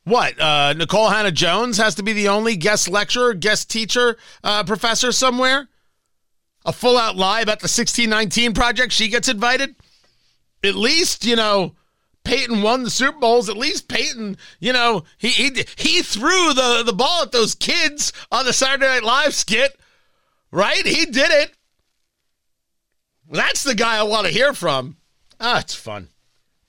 What? 0.05 0.41
Uh, 0.41 0.75
Nikole 0.75 1.11
Hannah 1.11 1.31
Jones 1.31 1.77
has 1.77 1.95
to 1.97 2.03
be 2.03 2.13
the 2.13 2.29
only 2.29 2.57
guest 2.57 2.89
lecturer, 2.89 3.35
guest 3.35 3.71
teacher, 3.71 4.17
uh, 4.43 4.65
professor 4.65 5.13
somewhere? 5.13 5.69
a 6.65 6.73
full 6.73 6.99
out 6.99 7.17
lie 7.17 7.41
about 7.41 7.61
the 7.61 7.65
1619 7.65 8.55
project, 8.55 8.93
she 8.93 9.09
gets 9.09 9.29
invited. 9.29 9.75
At 10.63 10.75
least, 10.75 11.25
you 11.25 11.37
know, 11.37 11.75
Peyton 12.25 12.63
won 12.63 12.83
the 12.83 12.91
Super 12.91 13.19
Bowls. 13.19 13.49
At 13.49 13.57
least 13.57 13.89
Peyton, 13.89 14.37
you 14.59 14.73
know, 14.73 15.05
he 15.17 15.29
he, 15.29 15.65
he 15.77 16.03
threw 16.03 16.53
the, 16.53 16.83
the 16.85 16.93
ball 16.93 17.23
at 17.23 17.33
those 17.33 17.55
kids 17.55 18.13
on 18.31 18.45
the 18.45 18.53
Saturday 18.53 18.87
Night 18.87 19.05
Live 19.05 19.35
skit, 19.35 19.79
right? 20.51 20.85
He 20.85 21.07
did 21.07 21.31
it. 21.31 21.53
That's 23.31 23.63
the 23.63 23.75
guy 23.75 23.99
I 23.99 24.03
want 24.03 24.27
to 24.27 24.33
hear 24.33 24.53
from. 24.53 24.97
Ah, 25.41 25.61
it's 25.61 25.75
fun. 25.75 26.09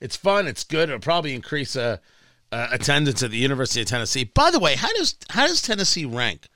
It's 0.00 0.16
fun. 0.16 0.46
It's 0.46 0.64
good. 0.64 0.88
It'll 0.88 1.00
probably 1.00 1.34
increase 1.34 1.76
uh, 1.76 1.98
uh, 2.52 2.68
attendance 2.70 3.22
at 3.22 3.30
the 3.30 3.36
University 3.36 3.80
of 3.80 3.88
Tennessee. 3.88 4.24
By 4.24 4.50
the 4.50 4.60
way, 4.60 4.76
how 4.76 4.92
does 4.94 5.16
how 5.30 5.46
does 5.46 5.60
Tennessee 5.60 6.04
rank? 6.04 6.48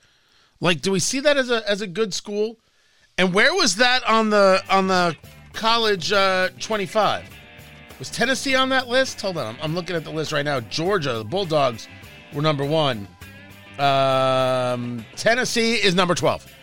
Like, 0.60 0.80
do 0.80 0.92
we 0.92 1.00
see 1.00 1.20
that 1.20 1.36
as 1.36 1.50
a 1.50 1.68
as 1.68 1.80
a 1.80 1.86
good 1.86 2.14
school? 2.14 2.58
And 3.18 3.34
where 3.34 3.52
was 3.54 3.76
that 3.76 4.04
on 4.04 4.30
the 4.30 4.62
on 4.70 4.86
the 4.86 5.16
college 5.52 6.12
uh, 6.12 6.50
25? 6.60 7.24
Was 7.98 8.10
Tennessee 8.10 8.54
on 8.54 8.68
that 8.68 8.88
list? 8.88 9.20
Hold 9.22 9.38
on, 9.38 9.56
I'm, 9.56 9.62
I'm, 9.62 9.74
looking 9.74 9.96
at 9.96 10.04
the 10.04 10.10
list 10.10 10.30
right 10.30 10.44
now. 10.44 10.60
Georgia, 10.60 11.14
the 11.14 11.24
Bulldogs 11.24 11.88
were 12.34 12.42
number 12.42 12.64
one. 12.64 13.08
Um, 13.78 15.04
Tennessee 15.16 15.74
is 15.74 15.94
number 15.94 16.14
12. 16.14 16.55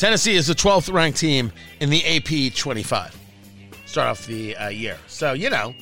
Tennessee 0.00 0.34
is 0.34 0.46
the 0.46 0.54
12th 0.54 0.90
ranked 0.90 1.18
team 1.18 1.52
in 1.80 1.90
the 1.90 2.02
AP 2.06 2.54
25. 2.54 3.14
Start 3.84 4.08
off 4.08 4.26
the 4.26 4.56
uh, 4.56 4.68
year, 4.68 4.96
so 5.06 5.34
you 5.34 5.50
know, 5.50 5.74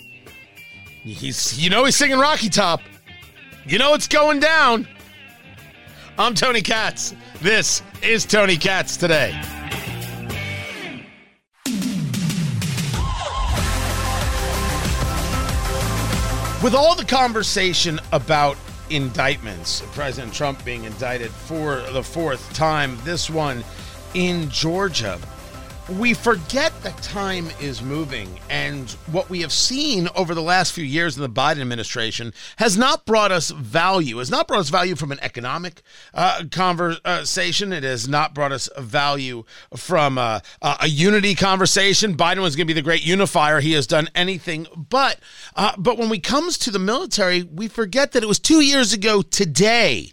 He's, 1.03 1.57
you 1.57 1.71
know, 1.71 1.85
he's 1.85 1.97
singing 1.97 2.19
Rocky 2.19 2.49
Top. 2.49 2.81
You 3.65 3.79
know 3.79 3.95
it's 3.95 4.09
going 4.09 4.41
down. 4.41 4.89
I'm 6.19 6.35
Tony 6.35 6.61
Katz. 6.61 7.15
This 7.41 7.83
is 8.03 8.27
Tony 8.27 8.57
Katz 8.57 8.97
today. 8.97 9.41
With 16.61 16.75
all 16.75 16.97
the 16.97 17.07
conversation 17.07 18.01
about 18.11 18.57
indictments, 18.91 19.83
President 19.93 20.35
Trump 20.35 20.65
being 20.65 20.85
indicted 20.85 21.31
for 21.31 21.83
the 21.93 22.03
fourth 22.03 22.53
time, 22.53 22.99
this 23.05 23.31
one 23.31 23.63
in 24.15 24.49
Georgia 24.51 25.19
we 25.89 26.13
forget 26.13 26.73
that 26.83 27.01
time 27.03 27.49
is 27.61 27.81
moving, 27.81 28.39
and 28.51 28.91
what 29.11 29.31
we 29.31 29.41
have 29.41 29.53
seen 29.53 30.09
over 30.15 30.35
the 30.35 30.43
last 30.43 30.73
few 30.73 30.85
years 30.85 31.17
in 31.17 31.23
the 31.23 31.31
Biden 31.31 31.61
administration 31.63 32.35
has 32.57 32.77
not 32.77 33.07
brought 33.07 33.33
us 33.33 33.51
value. 33.51 34.19
Has 34.19 34.31
not 34.31 34.47
brought 34.47 34.61
us 34.61 34.69
value 34.69 34.97
from 34.97 35.13
an 35.13 35.19
economic 35.23 35.81
uh, 36.13 36.45
conversation. 36.51 37.73
It 37.73 37.85
has 37.85 38.07
not 38.07 38.35
brought 38.35 38.53
us 38.53 38.69
value 38.77 39.45
from 39.77 40.19
uh, 40.19 40.41
a 40.61 40.89
unity 40.89 41.35
conversation. 41.35 42.17
Biden 42.17 42.43
was 42.43 42.55
going 42.55 42.67
to 42.67 42.75
be 42.75 42.79
the 42.79 42.83
great 42.83 43.05
unifier. 43.05 43.61
He 43.61 43.73
has 43.73 43.87
done 43.87 44.09
anything 44.15 44.67
but. 44.77 45.19
Uh, 45.57 45.73
but 45.79 45.97
when 45.97 46.11
we 46.11 46.19
comes 46.19 46.59
to 46.59 46.71
the 46.71 46.79
military, 46.79 47.45
we 47.45 47.67
forget 47.67 48.13
that 48.13 48.23
it 48.23 48.27
was 48.27 48.39
two 48.39 48.61
years 48.61 48.93
ago 48.93 49.23
today 49.23 50.13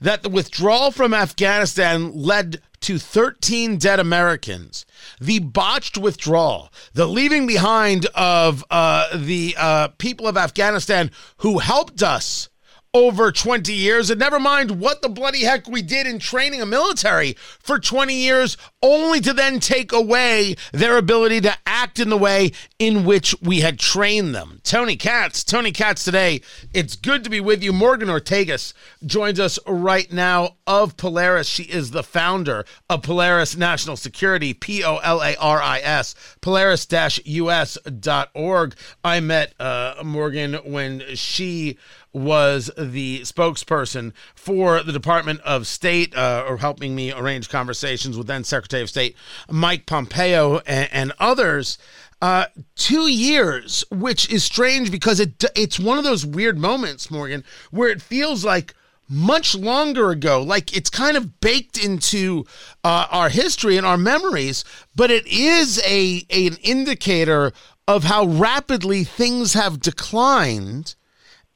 that 0.00 0.22
the 0.22 0.28
withdrawal 0.28 0.90
from 0.90 1.14
Afghanistan 1.14 2.12
led 2.14 2.60
to 2.80 2.98
13 2.98 3.78
dead 3.78 4.00
Americans. 4.00 4.86
The 5.20 5.38
botched 5.38 5.98
withdrawal, 5.98 6.72
the 6.92 7.06
leaving 7.06 7.46
behind 7.46 8.06
of 8.14 8.64
uh, 8.70 9.16
the 9.16 9.54
uh, 9.58 9.88
people 9.98 10.26
of 10.26 10.36
Afghanistan 10.36 11.10
who 11.38 11.58
helped 11.58 12.02
us 12.02 12.48
over 12.96 13.30
20 13.30 13.74
years. 13.74 14.08
And 14.08 14.18
never 14.18 14.40
mind 14.40 14.80
what 14.80 15.02
the 15.02 15.10
bloody 15.10 15.44
heck 15.44 15.68
we 15.68 15.82
did 15.82 16.06
in 16.06 16.18
training 16.18 16.62
a 16.62 16.66
military 16.66 17.34
for 17.34 17.78
20 17.78 18.14
years, 18.14 18.56
only 18.82 19.20
to 19.20 19.34
then 19.34 19.60
take 19.60 19.92
away 19.92 20.56
their 20.72 20.96
ability 20.96 21.42
to 21.42 21.54
act 21.66 22.00
in 22.00 22.08
the 22.08 22.16
way 22.16 22.52
in 22.78 23.04
which 23.04 23.34
we 23.42 23.60
had 23.60 23.78
trained 23.78 24.34
them. 24.34 24.62
Tony 24.64 24.96
Katz, 24.96 25.44
Tony 25.44 25.72
Katz 25.72 26.04
today. 26.04 26.40
It's 26.72 26.96
good 26.96 27.22
to 27.24 27.28
be 27.30 27.38
with 27.38 27.62
you. 27.62 27.70
Morgan 27.70 28.08
Ortagus 28.08 28.72
joins 29.04 29.38
us 29.38 29.58
right 29.66 30.10
now 30.10 30.56
of 30.66 30.96
Polaris. 30.96 31.46
She 31.46 31.64
is 31.64 31.90
the 31.90 32.02
founder 32.02 32.64
of 32.88 33.02
Polaris 33.02 33.58
National 33.58 33.96
Security, 33.96 34.54
P 34.54 34.82
O 34.82 34.96
L 34.98 35.22
A 35.22 35.36
R 35.36 35.60
I 35.60 35.80
S, 35.80 36.14
polaris 36.40 36.86
us.org. 36.90 38.74
I 39.04 39.20
met 39.20 39.52
uh, 39.60 39.94
Morgan 40.02 40.54
when 40.64 41.02
she 41.14 41.76
was 42.16 42.70
the 42.78 43.20
spokesperson 43.20 44.12
for 44.34 44.82
the 44.82 44.92
Department 44.92 45.40
of 45.42 45.66
State, 45.66 46.16
uh, 46.16 46.44
or 46.48 46.56
helping 46.56 46.94
me 46.94 47.12
arrange 47.12 47.50
conversations 47.50 48.16
with 48.16 48.26
then 48.26 48.42
Secretary 48.42 48.82
of 48.82 48.88
State 48.88 49.14
Mike 49.50 49.84
Pompeo 49.84 50.58
and, 50.66 50.88
and 50.90 51.12
others. 51.20 51.76
Uh, 52.22 52.46
two 52.74 53.08
years, 53.08 53.84
which 53.90 54.30
is 54.30 54.42
strange 54.42 54.90
because 54.90 55.20
it 55.20 55.44
it's 55.54 55.78
one 55.78 55.98
of 55.98 56.04
those 56.04 56.24
weird 56.24 56.58
moments, 56.58 57.10
Morgan, 57.10 57.44
where 57.70 57.90
it 57.90 58.00
feels 58.00 58.42
like 58.42 58.74
much 59.06 59.54
longer 59.54 60.10
ago, 60.10 60.42
like 60.42 60.74
it's 60.74 60.88
kind 60.88 61.18
of 61.18 61.40
baked 61.40 61.76
into 61.76 62.46
uh, 62.82 63.06
our 63.10 63.28
history 63.28 63.76
and 63.76 63.86
our 63.86 63.98
memories, 63.98 64.64
but 64.96 65.10
it 65.10 65.26
is 65.26 65.78
a, 65.86 66.24
a 66.30 66.46
an 66.46 66.56
indicator 66.62 67.52
of 67.86 68.04
how 68.04 68.24
rapidly 68.24 69.04
things 69.04 69.52
have 69.52 69.80
declined 69.80 70.94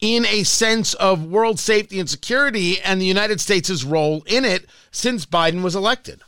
in 0.01 0.25
a 0.27 0.43
sense 0.45 0.95
of 0.95 1.27
world 1.27 1.59
safety 1.59 2.01
and 2.01 2.09
security 2.09 2.81
and 2.81 3.01
the 3.01 3.07
United 3.07 3.41
States' 3.41 3.85
role 3.85 4.23
in 4.27 4.45
it 4.45 4.67
since 4.91 5.27
Biden 5.27 5.63
was 5.63 5.77
elected. 5.77 6.23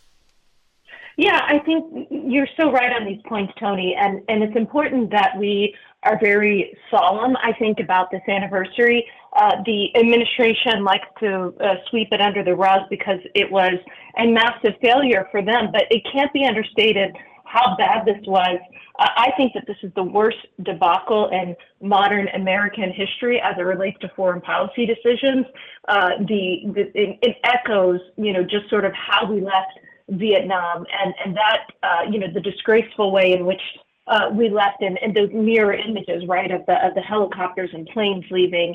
Yeah, 1.17 1.41
I 1.47 1.59
think 1.59 2.09
you're 2.11 2.49
so 2.59 2.71
right 2.71 2.93
on 2.93 3.05
these 3.05 3.21
points, 3.27 3.53
Tony, 3.59 3.95
and, 3.99 4.23
and 4.29 4.43
it's 4.43 4.57
important 4.57 5.11
that 5.11 5.33
we 5.39 5.75
are 6.05 6.19
very 6.21 6.77
solemn, 6.91 7.37
I 7.37 7.53
think, 7.59 7.79
about 7.79 8.11
this 8.11 8.23
anniversary. 8.29 9.07
Uh, 9.35 9.63
the 9.65 9.97
administration 9.97 10.85
likes 10.85 11.07
to 11.21 11.55
uh, 11.61 11.75
sweep 11.91 12.09
it 12.13 12.21
under 12.21 12.43
the 12.43 12.55
rug 12.55 12.83
because 12.91 13.21
it 13.35 13.51
was 13.51 13.75
a 14.19 14.27
massive 14.27 14.75
failure 14.83 15.29
for 15.31 15.43
them, 15.43 15.71
but 15.73 15.85
it 15.91 16.03
can't 16.13 16.33
be 16.33 16.45
understated 16.45 17.15
how 17.53 17.77
bad 17.77 18.05
this 18.07 18.23
was 18.27 18.59
I 18.99 19.33
think 19.37 19.55
that 19.55 19.67
this 19.67 19.77
is 19.83 19.91
the 19.95 20.03
worst 20.03 20.39
debacle 20.63 21.29
in 21.31 21.57
modern 21.81 22.29
American 22.29 22.93
history 22.93 23.41
as 23.41 23.55
it 23.59 23.63
relates 23.63 23.99
to 24.01 24.11
foreign 24.15 24.41
policy 24.41 24.87
decisions. 24.87 25.47
Uh, 25.89 26.11
the, 26.21 26.63
the 26.75 26.81
it, 26.95 27.19
it, 27.23 27.37
echoes, 27.45 28.01
you 28.17 28.33
know, 28.33 28.43
just 28.43 28.69
sort 28.69 28.85
of 28.85 28.93
how 28.93 29.31
we 29.31 29.41
left 29.41 29.79
Vietnam 30.11 30.85
and 31.03 31.15
and 31.25 31.37
that 31.37 31.67
uh, 31.83 32.11
you 32.11 32.19
know 32.19 32.27
the 32.33 32.41
disgraceful 32.41 33.13
way 33.13 33.33
in 33.33 33.47
which 33.47 33.63
uh, 34.09 34.29
we 34.33 34.51
left 34.51 34.83
and, 34.83 34.99
and 34.99 35.17
those 35.17 35.31
mirror 35.33 35.73
images, 35.73 36.25
right, 36.29 36.51
of 36.51 36.67
the 36.67 36.87
of 36.87 36.95
the 36.95 37.01
helicopters 37.01 37.71
and 37.73 37.87
planes 37.89 38.25
leaving. 38.31 38.75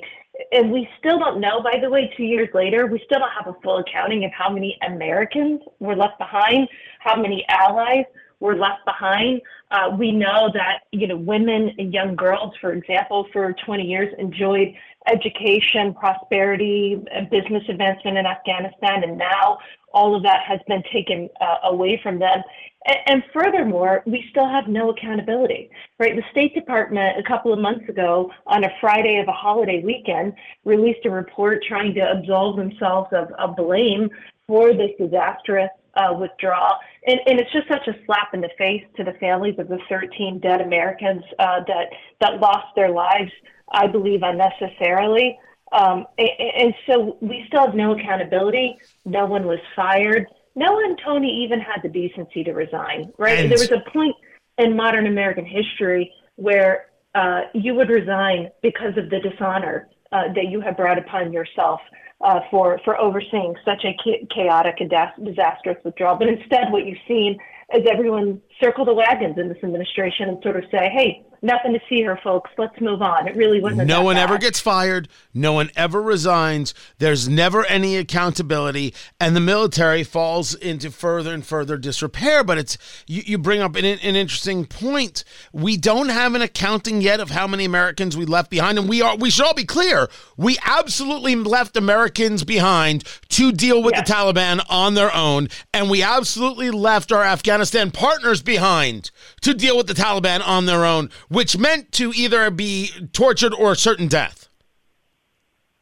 And 0.52 0.72
we 0.72 0.88
still 1.00 1.20
don't 1.20 1.40
know, 1.40 1.62
by 1.62 1.80
the 1.82 1.90
way, 1.90 2.12
two 2.16 2.24
years 2.24 2.50
later, 2.54 2.88
we 2.88 3.02
still 3.06 3.20
don't 3.20 3.32
have 3.32 3.54
a 3.54 3.60
full 3.62 3.78
accounting 3.78 4.24
of 4.26 4.32
how 4.32 4.50
many 4.50 4.78
Americans 4.86 5.62
were 5.80 5.96
left 5.96 6.18
behind, 6.20 6.68
how 7.00 7.20
many 7.20 7.46
allies 7.50 8.06
were 8.40 8.56
left 8.56 8.86
behind. 8.86 9.42
Uh, 9.72 9.96
we 9.98 10.12
know 10.12 10.50
that 10.54 10.84
you 10.92 11.08
know 11.08 11.18
women 11.18 11.72
and 11.78 11.94
young 11.94 12.16
girls, 12.16 12.54
for 12.62 12.72
example, 12.72 13.28
for 13.34 13.54
20 13.66 13.84
years 13.84 14.14
enjoyed 14.18 14.74
education, 15.08 15.94
prosperity, 15.94 17.02
business 17.32 17.64
advancement 17.70 18.18
in 18.18 18.26
Afghanistan, 18.26 19.04
and 19.04 19.18
now 19.18 19.58
all 19.94 20.16
of 20.16 20.24
that 20.24 20.42
has 20.48 20.60
been 20.68 20.84
taken 20.92 21.30
uh, 21.42 21.70
away 21.70 22.00
from 22.04 22.20
them. 22.20 22.44
And, 22.86 22.98
and 23.08 23.24
furthermore, 23.34 24.04
we 24.06 24.26
still 24.30 24.48
have 24.48 24.68
no 24.68 24.90
accountability. 24.90 25.70
Right, 26.00 26.16
the 26.16 26.24
State 26.32 26.54
Department 26.54 27.18
a 27.18 27.24
couple 27.24 27.54
of 27.54 27.60
months 27.60 27.88
ago, 27.90 28.32
on 28.46 28.64
a 28.64 28.70
Friday 28.80 29.20
of 29.20 29.28
a 29.28 29.34
holiday 29.34 29.82
weekend, 29.84 30.34
released 30.66 31.06
a 31.06 31.10
report 31.10 31.64
trying 31.68 31.94
to 31.96 32.12
absolve 32.12 32.58
themselves 32.58 33.10
of, 33.12 33.32
of 33.40 33.56
blame 33.56 34.10
for 34.48 34.74
this 34.74 34.92
disastrous 35.00 35.70
uh, 35.96 36.14
withdrawal. 36.14 36.76
And, 37.08 37.20
and, 37.26 37.40
it's 37.40 37.52
just 37.54 37.68
such 37.70 37.88
a 37.88 37.96
slap 38.06 38.34
in 38.34 38.42
the 38.42 38.50
face 38.58 38.84
to 38.98 39.04
the 39.04 39.14
families 39.14 39.56
of 39.58 39.70
the 39.70 39.80
13 39.88 40.40
dead 40.40 40.60
Americans 40.60 41.24
uh, 41.40 41.62
that 41.66 41.88
that 42.20 42.40
lost 42.42 42.68
their 42.76 42.90
lives, 42.90 43.32
I 43.72 43.88
believe, 43.88 44.24
unnecessarily. 44.24 45.40
Um, 45.72 46.06
and, 46.18 46.30
and, 46.40 46.74
so 46.86 47.18
we 47.22 47.46
still 47.48 47.66
have 47.66 47.76
no 47.76 47.98
accountability. 47.98 48.78
No 49.06 49.26
one 49.26 49.46
was 49.46 49.60
fired. 49.76 50.28
No 50.56 50.74
one, 50.74 50.98
Tony, 51.04 51.44
even 51.44 51.60
had 51.62 51.82
the 51.82 51.90
decency 51.90 52.44
to 52.44 52.52
resign. 52.52 53.14
Right? 53.18 53.40
And 53.40 53.52
there 53.52 53.60
was 53.60 53.72
a 53.72 53.90
point 53.90 54.16
in 54.58 54.76
modern 54.76 55.08
American 55.08 55.46
history 55.46 56.12
where 56.36 56.88
uh, 57.16 57.42
you 57.54 57.74
would 57.74 57.90
resign 57.90 58.50
because 58.62 58.98
of 58.98 59.10
the 59.10 59.20
dishonor 59.20 59.88
uh, 60.12 60.34
that 60.36 60.48
you 60.50 60.62
have 60.62 60.78
brought 60.78 60.98
upon 60.98 61.34
yourself 61.34 61.80
uh, 62.22 62.40
for 62.50 62.80
for 62.84 62.98
overseeing 63.00 63.56
such 63.64 63.86
a 63.86 63.96
chaotic 64.34 64.76
and 64.80 64.92
disastrous 65.24 65.78
withdrawal. 65.84 66.18
But 66.18 66.30
instead, 66.30 66.72
what 66.72 66.86
you've 66.86 66.98
seen 67.08 67.38
is 67.74 67.86
everyone 67.92 68.42
circle 68.62 68.86
the 68.86 68.94
wagons 68.94 69.38
in 69.38 69.50
this 69.50 69.58
administration 69.64 70.30
and 70.30 70.42
sort 70.42 70.58
of 70.58 70.64
say, 70.72 70.90
"Hey, 70.90 71.24
nothing 71.42 71.74
to 71.74 71.80
see 71.88 71.96
here, 71.96 72.20
folks. 72.24 72.52
Let's 72.58 72.80
move 72.80 73.02
on. 73.02 73.28
It 73.28 73.36
really 73.36 73.62
wasn't. 73.62 73.88
No 73.88 74.02
one 74.02 74.16
bad. 74.16 74.24
ever 74.24 74.38
gets 74.38 74.60
fired. 74.60 75.08
No 75.34 75.54
one 75.54 75.70
ever 75.76 76.02
resigns. 76.02 76.74
There's 76.98 77.30
never 77.30 77.66
any 77.66 77.98
accountability, 77.98 78.94
and 79.20 79.36
the 79.36 79.40
military 79.40 80.04
falls 80.04 80.56
into 80.56 80.92
further 80.92 81.34
and 81.34 81.46
further 81.46 81.78
disrepair. 81.78 82.44
But 82.44 82.58
it's 82.58 82.78
you, 83.06 83.24
you 83.26 83.38
bring 83.38 83.62
up 83.62 83.76
an, 83.76 83.86
an 83.86 84.16
interesting 84.16 84.66
point. 84.66 85.24
We 85.52 85.78
don't 85.78 86.10
have 86.10 86.36
an 86.36 86.42
accounting 86.42 87.02
yet 87.02 87.20
of 87.20 87.32
how 87.32 87.48
many 87.48 87.66
Americans 87.66 88.18
we 88.18 88.26
left 88.26 88.50
behind, 88.50 88.78
and 88.78 88.90
we 88.90 89.02
are. 89.02 89.16
We 89.16 89.30
should 89.30 89.46
all 89.46 89.54
be 89.54 89.66
clear. 89.66 90.08
We 90.38 90.58
absolutely 90.66 91.36
left 91.36 91.78
Americans 91.78 92.44
behind 92.44 93.04
to 93.30 93.52
deal 93.52 93.84
with 93.84 93.94
yes. 93.96 94.08
the 94.08 94.14
Taliban 94.14 94.64
on 94.70 94.94
their 94.94 95.14
own, 95.14 95.50
and 95.74 95.90
we 95.90 96.02
absolutely 96.02 96.72
left 96.72 97.12
our 97.12 97.24
Afghanistan 97.24 97.92
partners 97.92 98.42
behind 98.42 99.12
to 99.42 99.54
deal 99.54 99.78
with 99.78 99.88
the 99.88 99.94
Taliban 99.94 100.46
on 100.46 100.66
their 100.66 100.86
own 100.86 101.10
which 101.30 101.58
meant 101.58 101.92
to 101.94 102.12
either 102.16 102.50
be 102.50 102.90
tortured 103.14 103.54
or 103.54 103.76
certain 103.76 104.08
death. 104.08 104.50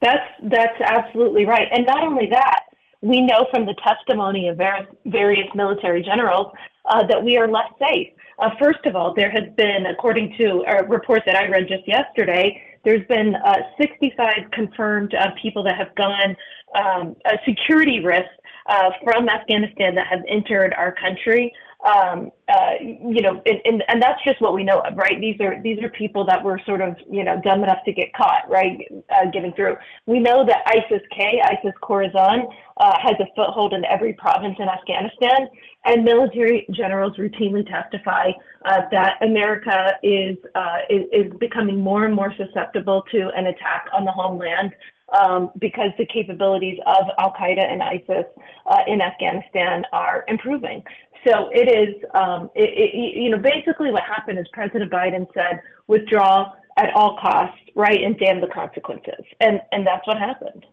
That's 0.02 0.28
that's 0.44 0.80
absolutely 0.82 1.46
right, 1.46 1.68
and 1.72 1.86
not 1.86 2.04
only 2.04 2.28
that, 2.32 2.62
we 3.02 3.22
know 3.22 3.48
from 3.52 3.66
the 3.66 3.76
testimony 3.84 4.48
of 4.48 4.60
various 5.06 5.48
military 5.56 6.02
generals 6.02 6.52
uh, 6.86 7.06
that 7.08 7.24
we 7.24 7.38
are 7.38 7.48
less 7.48 7.70
safe. 7.80 8.10
Uh, 8.40 8.50
first 8.60 8.86
of 8.86 8.96
all, 8.96 9.14
there 9.14 9.32
has 9.32 9.44
been, 9.56 9.86
according 9.86 10.36
to 10.38 10.64
a 10.68 10.84
report 10.86 11.22
that 11.26 11.36
I 11.36 11.48
read 11.48 11.68
just 11.70 11.88
yesterday, 11.88 12.62
there's 12.84 13.06
been 13.08 13.36
uh, 13.36 13.58
65 13.80 14.52
confirmed 14.52 15.14
uh, 15.14 15.30
people 15.42 15.64
that 15.64 15.78
have 15.78 15.96
gone 15.96 16.36
um, 16.76 17.16
a 17.26 17.38
security 17.48 18.02
risk 18.04 18.30
uh, 18.68 18.90
from 19.04 19.30
Afghanistan 19.30 19.96
that 19.96 20.08
have 20.08 20.22
entered 20.28 20.74
our 20.74 20.94
country. 20.94 21.54
Um, 21.86 22.32
uh, 22.50 22.72
you 22.82 23.22
know, 23.22 23.42
and, 23.46 23.62
and, 23.64 23.84
and 23.88 24.02
that's 24.02 24.24
just 24.24 24.42
what 24.42 24.54
we 24.54 24.64
know 24.64 24.80
of, 24.80 24.98
right? 24.98 25.20
These 25.22 25.40
are 25.40 25.62
these 25.62 25.82
are 25.84 25.90
people 25.90 26.26
that 26.26 26.44
were 26.44 26.60
sort 26.66 26.82
of, 26.82 26.96
you 27.10 27.24
know, 27.24 27.40
dumb 27.44 27.64
enough 27.64 27.84
to 27.86 27.94
get 27.94 28.12
caught, 28.14 28.50
right, 28.50 28.80
uh, 29.10 29.30
getting 29.32 29.54
through. 29.54 29.76
We 30.08 30.20
know 30.20 30.46
that 30.46 30.64
ISIS-K, 30.66 31.42
ISIS 31.44 31.74
Khorasan, 31.84 32.52
uh, 32.78 32.96
has 33.02 33.16
a 33.20 33.28
foothold 33.36 33.74
in 33.74 33.86
every 33.86 34.14
province 34.14 34.56
in 34.60 34.68
Afghanistan, 34.68 35.48
and 35.86 36.04
military 36.04 36.66
generals 36.72 37.18
routinely 37.18 37.68
testify 37.70 38.32
uh, 38.66 38.82
that 38.92 39.18
America 39.22 39.92
is, 40.02 40.38
uh, 40.56 40.78
is 40.90 41.04
is 41.14 41.32
becoming 41.40 41.80
more 41.80 42.06
and 42.06 42.16
more 42.16 42.34
susceptible 42.36 43.04
to 43.12 43.30
an 43.36 43.48
attack 43.48 43.86
on 43.94 44.06
the 44.06 44.12
homeland 44.12 44.74
um, 45.10 45.52
because 45.60 45.92
the 45.98 46.06
capabilities 46.06 46.80
of 46.86 47.06
Al 47.18 47.34
Qaeda 47.34 47.64
and 47.64 47.82
ISIS 47.82 48.26
uh, 48.66 48.80
in 48.88 49.02
Afghanistan 49.02 49.84
are 49.92 50.26
improving. 50.28 50.84
So 51.28 51.50
it 51.52 51.68
is, 51.70 52.04
um, 52.14 52.50
it, 52.56 52.70
it, 52.70 53.20
you 53.20 53.30
know, 53.30 53.40
basically 53.40 53.92
what 53.92 54.04
happened 54.04 54.40
is 54.40 54.46
President 54.54 54.92
Biden 54.92 55.28
said 55.34 55.60
withdraw 55.88 56.54
at 56.78 56.94
all 56.94 57.18
costs, 57.20 57.60
right, 57.76 58.02
and 58.02 58.18
damn 58.18 58.42
the 58.42 58.48
consequences, 58.48 59.24
and 59.40 59.62
and 59.72 59.88
that's 59.88 60.06
what 60.08 60.18
happened. 60.18 60.66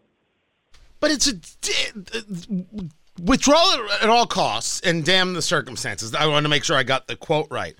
But 0.99 1.11
it's 1.11 1.27
a 1.27 1.33
withdrawal 3.21 3.87
at 4.01 4.09
all 4.09 4.25
costs 4.25 4.79
and 4.81 5.03
damn 5.03 5.33
the 5.33 5.41
circumstances. 5.41 6.13
I 6.13 6.27
want 6.27 6.45
to 6.45 6.49
make 6.49 6.63
sure 6.63 6.75
I 6.75 6.83
got 6.83 7.07
the 7.07 7.15
quote 7.15 7.47
right. 7.51 7.75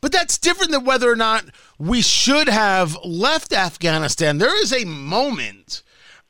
But 0.00 0.12
that's 0.12 0.38
different 0.38 0.72
than 0.72 0.84
whether 0.84 1.10
or 1.10 1.16
not 1.16 1.44
we 1.78 2.02
should 2.02 2.48
have 2.48 2.96
left 3.04 3.52
Afghanistan. 3.52 4.38
There 4.38 4.60
is 4.62 4.72
a 4.72 4.84
moment 4.84 5.82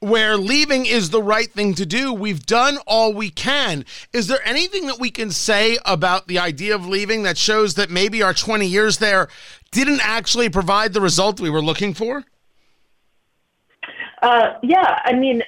where 0.07 0.37
leaving 0.37 0.87
is 0.87 1.11
the 1.11 1.23
right 1.23 1.51
thing 1.51 1.75
to 1.75 1.85
do. 1.85 2.13
We've 2.13 2.47
done 2.47 2.79
all 2.87 3.13
we 3.13 3.29
can. 3.29 3.85
Is 4.13 4.29
there 4.29 4.39
anything 4.45 4.87
that 4.87 5.01
we 5.01 5.11
can 5.11 5.33
say 5.33 5.79
about 5.85 6.29
the 6.29 6.39
idea 6.39 6.77
of 6.77 6.87
leaving 6.87 7.25
that 7.25 7.37
shows 7.37 7.75
that 7.75 7.91
maybe 7.91 8.23
our 8.23 8.33
20 8.33 8.67
years 8.67 8.99
there 8.99 9.27
didn't 9.73 10.01
actually 10.05 10.49
provide 10.49 10.93
the 10.93 11.01
result 11.01 11.41
we 11.41 11.51
were 11.51 11.61
looking 11.61 11.93
for? 11.93 12.25
Uh, 14.23 14.55
yeah, 14.63 15.01
I 15.05 15.13
mean, 15.13 15.43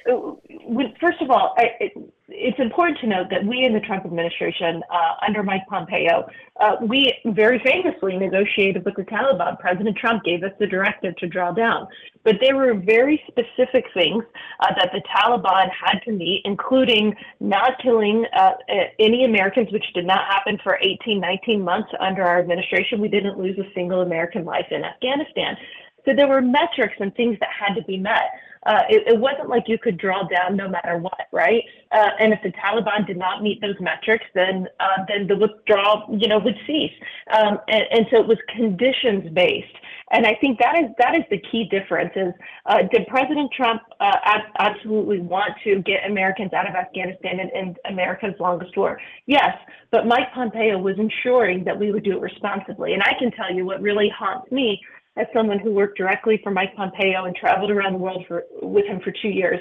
first 0.99 1.21
of 1.21 1.31
all, 1.31 1.55
I, 1.57 1.71
it, 1.79 1.93
it's 2.29 2.59
important 2.59 2.99
to 2.99 3.07
note 3.07 3.27
that 3.31 3.43
we 3.43 3.65
in 3.65 3.73
the 3.73 3.79
Trump 3.79 4.05
administration, 4.05 4.83
uh, 4.91 5.25
under 5.25 5.41
Mike 5.41 5.63
Pompeo, 5.67 6.29
uh, 6.59 6.75
we 6.81 7.11
very 7.25 7.59
famously 7.59 8.17
negotiated 8.17 8.85
with 8.85 8.95
the 8.95 9.03
Taliban. 9.03 9.59
President 9.59 9.97
Trump 9.97 10.23
gave 10.23 10.43
us 10.43 10.51
the 10.59 10.67
directive 10.67 11.15
to 11.17 11.27
draw 11.27 11.51
down. 11.51 11.87
But 12.23 12.35
there 12.41 12.55
were 12.55 12.75
very 12.75 13.23
specific 13.27 13.85
things 13.93 14.23
uh, 14.59 14.73
that 14.75 14.91
the 14.93 15.01
Taliban 15.15 15.69
had 15.71 15.99
to 16.05 16.11
meet, 16.11 16.41
including 16.45 17.15
not 17.39 17.81
killing 17.81 18.25
uh, 18.37 18.51
any 18.99 19.25
Americans, 19.25 19.71
which 19.71 19.85
did 19.95 20.05
not 20.05 20.25
happen 20.27 20.59
for 20.63 20.77
18, 20.81 21.19
19 21.19 21.63
months 21.63 21.89
under 21.99 22.23
our 22.23 22.39
administration. 22.39 23.01
We 23.01 23.09
didn't 23.09 23.39
lose 23.39 23.57
a 23.57 23.73
single 23.73 24.01
American 24.01 24.45
life 24.45 24.67
in 24.69 24.83
Afghanistan. 24.83 25.57
So 26.05 26.13
there 26.15 26.27
were 26.27 26.41
metrics 26.41 26.95
and 26.99 27.13
things 27.15 27.37
that 27.39 27.49
had 27.49 27.75
to 27.75 27.83
be 27.83 27.97
met. 27.97 28.31
Uh, 28.65 28.81
it, 28.89 29.07
it, 29.07 29.17
wasn't 29.17 29.47
like 29.47 29.63
you 29.67 29.77
could 29.77 29.97
draw 29.97 30.23
down 30.27 30.57
no 30.57 30.67
matter 30.67 30.97
what, 30.97 31.27
right? 31.31 31.63
Uh, 31.91 32.09
and 32.19 32.33
if 32.33 32.39
the 32.43 32.51
Taliban 32.51 33.07
did 33.07 33.17
not 33.17 33.41
meet 33.41 33.61
those 33.61 33.75
metrics, 33.79 34.25
then 34.35 34.67
uh, 34.81 35.03
then 35.07 35.27
the 35.27 35.35
withdrawal, 35.37 36.05
you 36.11 36.27
know, 36.27 36.39
would 36.39 36.57
cease. 36.67 36.91
Um, 37.31 37.59
and, 37.69 37.83
and, 37.91 38.05
so 38.11 38.19
it 38.19 38.27
was 38.27 38.37
conditions 38.53 39.29
based. 39.33 39.75
And 40.11 40.25
I 40.25 40.35
think 40.41 40.59
that 40.59 40.77
is 40.77 40.89
that 40.97 41.15
is 41.15 41.23
the 41.29 41.41
key 41.51 41.69
difference. 41.71 42.11
Is 42.17 42.33
uh, 42.65 42.79
did 42.91 43.07
President 43.07 43.49
Trump 43.55 43.81
uh, 44.01 44.17
ab- 44.25 44.51
absolutely 44.59 45.19
want 45.19 45.53
to 45.63 45.81
get 45.83 46.05
Americans 46.05 46.51
out 46.51 46.67
of 46.67 46.75
Afghanistan 46.75 47.39
and, 47.39 47.51
and 47.51 47.77
America's 47.85 48.33
longest 48.41 48.75
war? 48.75 48.99
Yes, 49.25 49.55
but 49.89 50.05
Mike 50.05 50.33
Pompeo 50.33 50.77
was 50.79 50.97
ensuring 50.99 51.63
that 51.63 51.79
we 51.79 51.93
would 51.93 52.03
do 52.03 52.17
it 52.17 52.21
responsibly. 52.21 52.93
And 52.93 53.03
I 53.03 53.13
can 53.17 53.31
tell 53.31 53.53
you 53.53 53.65
what 53.65 53.81
really 53.81 54.11
haunts 54.17 54.51
me 54.51 54.81
as 55.19 55.27
someone 55.33 55.59
who 55.59 55.71
worked 55.71 55.97
directly 55.97 56.39
for 56.41 56.51
Mike 56.51 56.75
Pompeo 56.75 57.25
and 57.25 57.35
traveled 57.35 57.69
around 57.69 57.93
the 57.93 57.99
world 57.99 58.23
for, 58.27 58.45
with 58.61 58.85
him 58.85 59.01
for 59.01 59.11
two 59.11 59.27
years, 59.27 59.59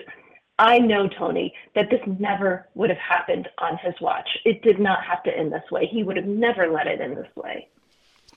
I 0.58 0.78
know, 0.78 1.08
Tony, 1.08 1.52
that 1.74 1.90
this 1.90 2.00
never 2.18 2.68
would 2.74 2.90
have 2.90 2.98
happened 2.98 3.48
on 3.58 3.78
his 3.82 3.94
watch. 4.00 4.28
It 4.44 4.62
did 4.62 4.78
not 4.78 5.04
have 5.04 5.22
to 5.24 5.36
end 5.36 5.52
this 5.52 5.70
way. 5.70 5.86
He 5.86 6.02
would 6.02 6.16
have 6.16 6.26
never 6.26 6.68
let 6.70 6.86
it 6.86 7.00
end 7.00 7.16
this 7.16 7.34
way. 7.36 7.68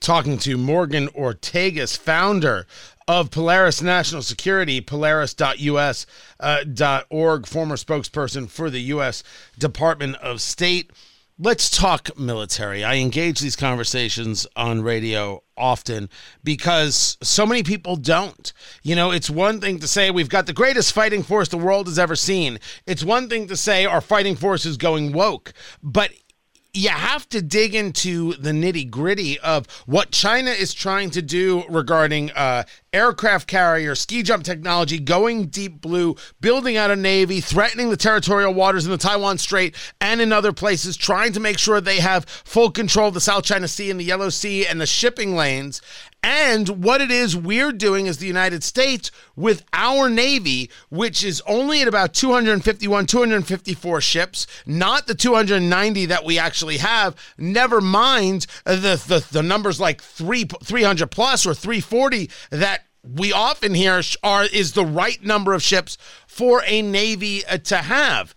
Talking 0.00 0.38
to 0.38 0.56
Morgan 0.56 1.08
Ortagus, 1.08 1.96
founder 1.96 2.66
of 3.06 3.30
Polaris 3.30 3.82
National 3.82 4.22
Security, 4.22 4.80
polaris.us.org, 4.80 6.32
uh, 6.40 7.46
former 7.46 7.76
spokesperson 7.76 8.48
for 8.48 8.68
the 8.68 8.80
U.S. 8.80 9.22
Department 9.58 10.16
of 10.16 10.40
State. 10.40 10.90
Let's 11.38 11.70
talk 11.70 12.18
military. 12.18 12.84
I 12.84 12.96
engage 12.96 13.40
these 13.40 13.56
conversations 13.56 14.46
on 14.54 14.82
radio 14.82 15.42
often 15.56 16.10
because 16.44 17.16
so 17.22 17.46
many 17.46 17.62
people 17.62 17.96
don't. 17.96 18.52
You 18.82 18.94
know, 18.96 19.12
it's 19.12 19.30
one 19.30 19.58
thing 19.58 19.78
to 19.78 19.88
say 19.88 20.10
we've 20.10 20.28
got 20.28 20.44
the 20.44 20.52
greatest 20.52 20.92
fighting 20.92 21.22
force 21.22 21.48
the 21.48 21.56
world 21.56 21.86
has 21.86 21.98
ever 21.98 22.16
seen. 22.16 22.58
It's 22.86 23.02
one 23.02 23.30
thing 23.30 23.48
to 23.48 23.56
say 23.56 23.86
our 23.86 24.02
fighting 24.02 24.36
force 24.36 24.66
is 24.66 24.76
going 24.76 25.12
woke. 25.12 25.54
But 25.82 26.12
you 26.74 26.90
have 26.90 27.26
to 27.30 27.40
dig 27.40 27.74
into 27.74 28.34
the 28.34 28.50
nitty 28.50 28.90
gritty 28.90 29.40
of 29.40 29.66
what 29.86 30.10
China 30.10 30.50
is 30.50 30.74
trying 30.74 31.10
to 31.10 31.22
do 31.22 31.64
regarding 31.68 32.30
uh, 32.32 32.64
aircraft 32.92 33.48
carrier, 33.48 33.94
ski 33.94 34.22
jump 34.22 34.44
technology, 34.44 34.98
going 34.98 35.46
deep 35.46 35.80
blue, 35.80 36.14
building 36.40 36.76
out 36.76 36.90
a 36.90 36.96
navy, 36.96 37.40
threatening 37.40 37.90
the 37.90 37.96
territorial 37.96 38.52
waters 38.52 38.84
in 38.84 38.90
the 38.90 38.98
Taiwan 38.98 39.38
Strait 39.38 39.74
and 40.00 40.20
in 40.20 40.32
other 40.32 40.52
places, 40.52 40.96
trying 40.96 41.32
to 41.32 41.40
make 41.40 41.58
sure 41.58 41.80
they 41.80 42.00
have 42.00 42.26
full 42.26 42.70
control 42.70 43.08
of 43.08 43.14
the 43.14 43.20
South 43.20 43.44
China 43.44 43.66
Sea 43.66 43.90
and 43.90 43.98
the 43.98 44.04
Yellow 44.04 44.28
Sea 44.28 44.66
and 44.66 44.80
the 44.80 44.86
shipping 44.86 45.34
lanes 45.34 45.80
and 46.22 46.84
what 46.84 47.00
it 47.00 47.10
is 47.10 47.36
we're 47.36 47.72
doing 47.72 48.06
as 48.06 48.18
the 48.18 48.26
United 48.26 48.62
States 48.62 49.10
with 49.34 49.64
our 49.72 50.08
Navy, 50.08 50.70
which 50.88 51.24
is 51.24 51.42
only 51.46 51.82
at 51.82 51.88
about 51.88 52.14
251, 52.14 53.06
254 53.06 54.00
ships, 54.00 54.46
not 54.64 55.06
the 55.06 55.14
290 55.14 56.06
that 56.06 56.24
we 56.24 56.38
actually 56.38 56.76
have. 56.76 57.16
Never 57.36 57.80
mind 57.80 58.46
the, 58.64 59.02
the, 59.06 59.26
the 59.32 59.42
numbers 59.42 59.80
like 59.80 60.00
three, 60.00 60.44
300 60.44 61.10
plus 61.10 61.44
or 61.44 61.54
340 61.54 62.30
that 62.50 62.81
we 63.02 63.32
often 63.32 63.74
hear 63.74 64.00
are 64.22 64.44
is 64.44 64.72
the 64.72 64.84
right 64.84 65.22
number 65.22 65.52
of 65.54 65.62
ships 65.62 65.98
for 66.26 66.62
a 66.66 66.82
Navy 66.82 67.44
uh, 67.46 67.58
to 67.58 67.78
have. 67.78 68.34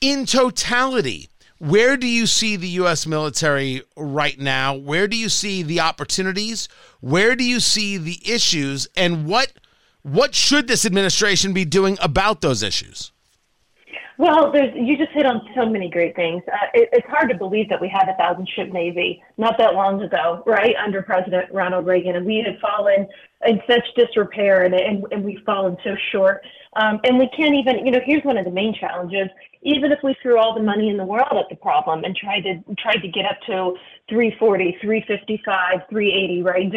In 0.00 0.24
totality, 0.24 1.28
where 1.58 1.98
do 1.98 2.06
you 2.06 2.26
see 2.26 2.56
the 2.56 2.68
U.S. 2.68 3.06
military 3.06 3.82
right 3.96 4.38
now? 4.38 4.74
Where 4.74 5.06
do 5.06 5.16
you 5.16 5.28
see 5.28 5.62
the 5.62 5.80
opportunities? 5.80 6.68
Where 7.00 7.36
do 7.36 7.44
you 7.44 7.60
see 7.60 7.98
the 7.98 8.18
issues? 8.24 8.88
And 8.96 9.26
what 9.26 9.52
what 10.02 10.34
should 10.34 10.66
this 10.66 10.86
administration 10.86 11.52
be 11.52 11.66
doing 11.66 11.98
about 12.00 12.40
those 12.40 12.62
issues? 12.62 13.12
Well, 14.16 14.54
you 14.74 14.98
just 14.98 15.12
hit 15.12 15.24
on 15.24 15.40
so 15.54 15.66
many 15.66 15.88
great 15.88 16.14
things. 16.14 16.42
Uh, 16.46 16.56
it, 16.74 16.90
it's 16.92 17.06
hard 17.06 17.30
to 17.30 17.36
believe 17.36 17.70
that 17.70 17.80
we 17.80 17.88
had 17.88 18.06
a 18.06 18.14
thousand 18.16 18.48
ship 18.54 18.70
navy 18.70 19.22
not 19.38 19.56
that 19.58 19.74
long 19.74 20.02
ago, 20.02 20.42
right, 20.46 20.74
under 20.76 21.00
President 21.02 21.50
Ronald 21.52 21.86
Reagan, 21.86 22.16
and 22.16 22.26
we 22.26 22.44
had 22.44 22.58
fallen 22.60 23.08
in 23.46 23.60
such 23.66 23.84
disrepair, 23.96 24.64
and, 24.64 24.74
and, 24.74 25.04
and 25.10 25.24
we've 25.24 25.42
fallen 25.44 25.76
so 25.82 25.96
short. 26.12 26.42
Um, 26.76 27.00
and 27.04 27.18
we 27.18 27.28
can't 27.36 27.54
even, 27.54 27.84
you 27.84 27.90
know, 27.90 28.00
here's 28.04 28.22
one 28.22 28.36
of 28.36 28.44
the 28.44 28.50
main 28.50 28.74
challenges. 28.74 29.28
Even 29.62 29.92
if 29.92 29.98
we 30.04 30.14
threw 30.22 30.38
all 30.38 30.54
the 30.54 30.62
money 30.62 30.88
in 30.88 30.96
the 30.96 31.04
world 31.04 31.32
at 31.32 31.48
the 31.50 31.56
problem 31.56 32.04
and 32.04 32.14
tried 32.16 32.42
to 32.42 32.62
tried 32.76 33.00
to 33.02 33.08
get 33.08 33.24
up 33.24 33.38
to 33.46 33.74
340, 34.08 34.78
355, 34.80 35.80
380, 35.90 36.42
right? 36.42 36.72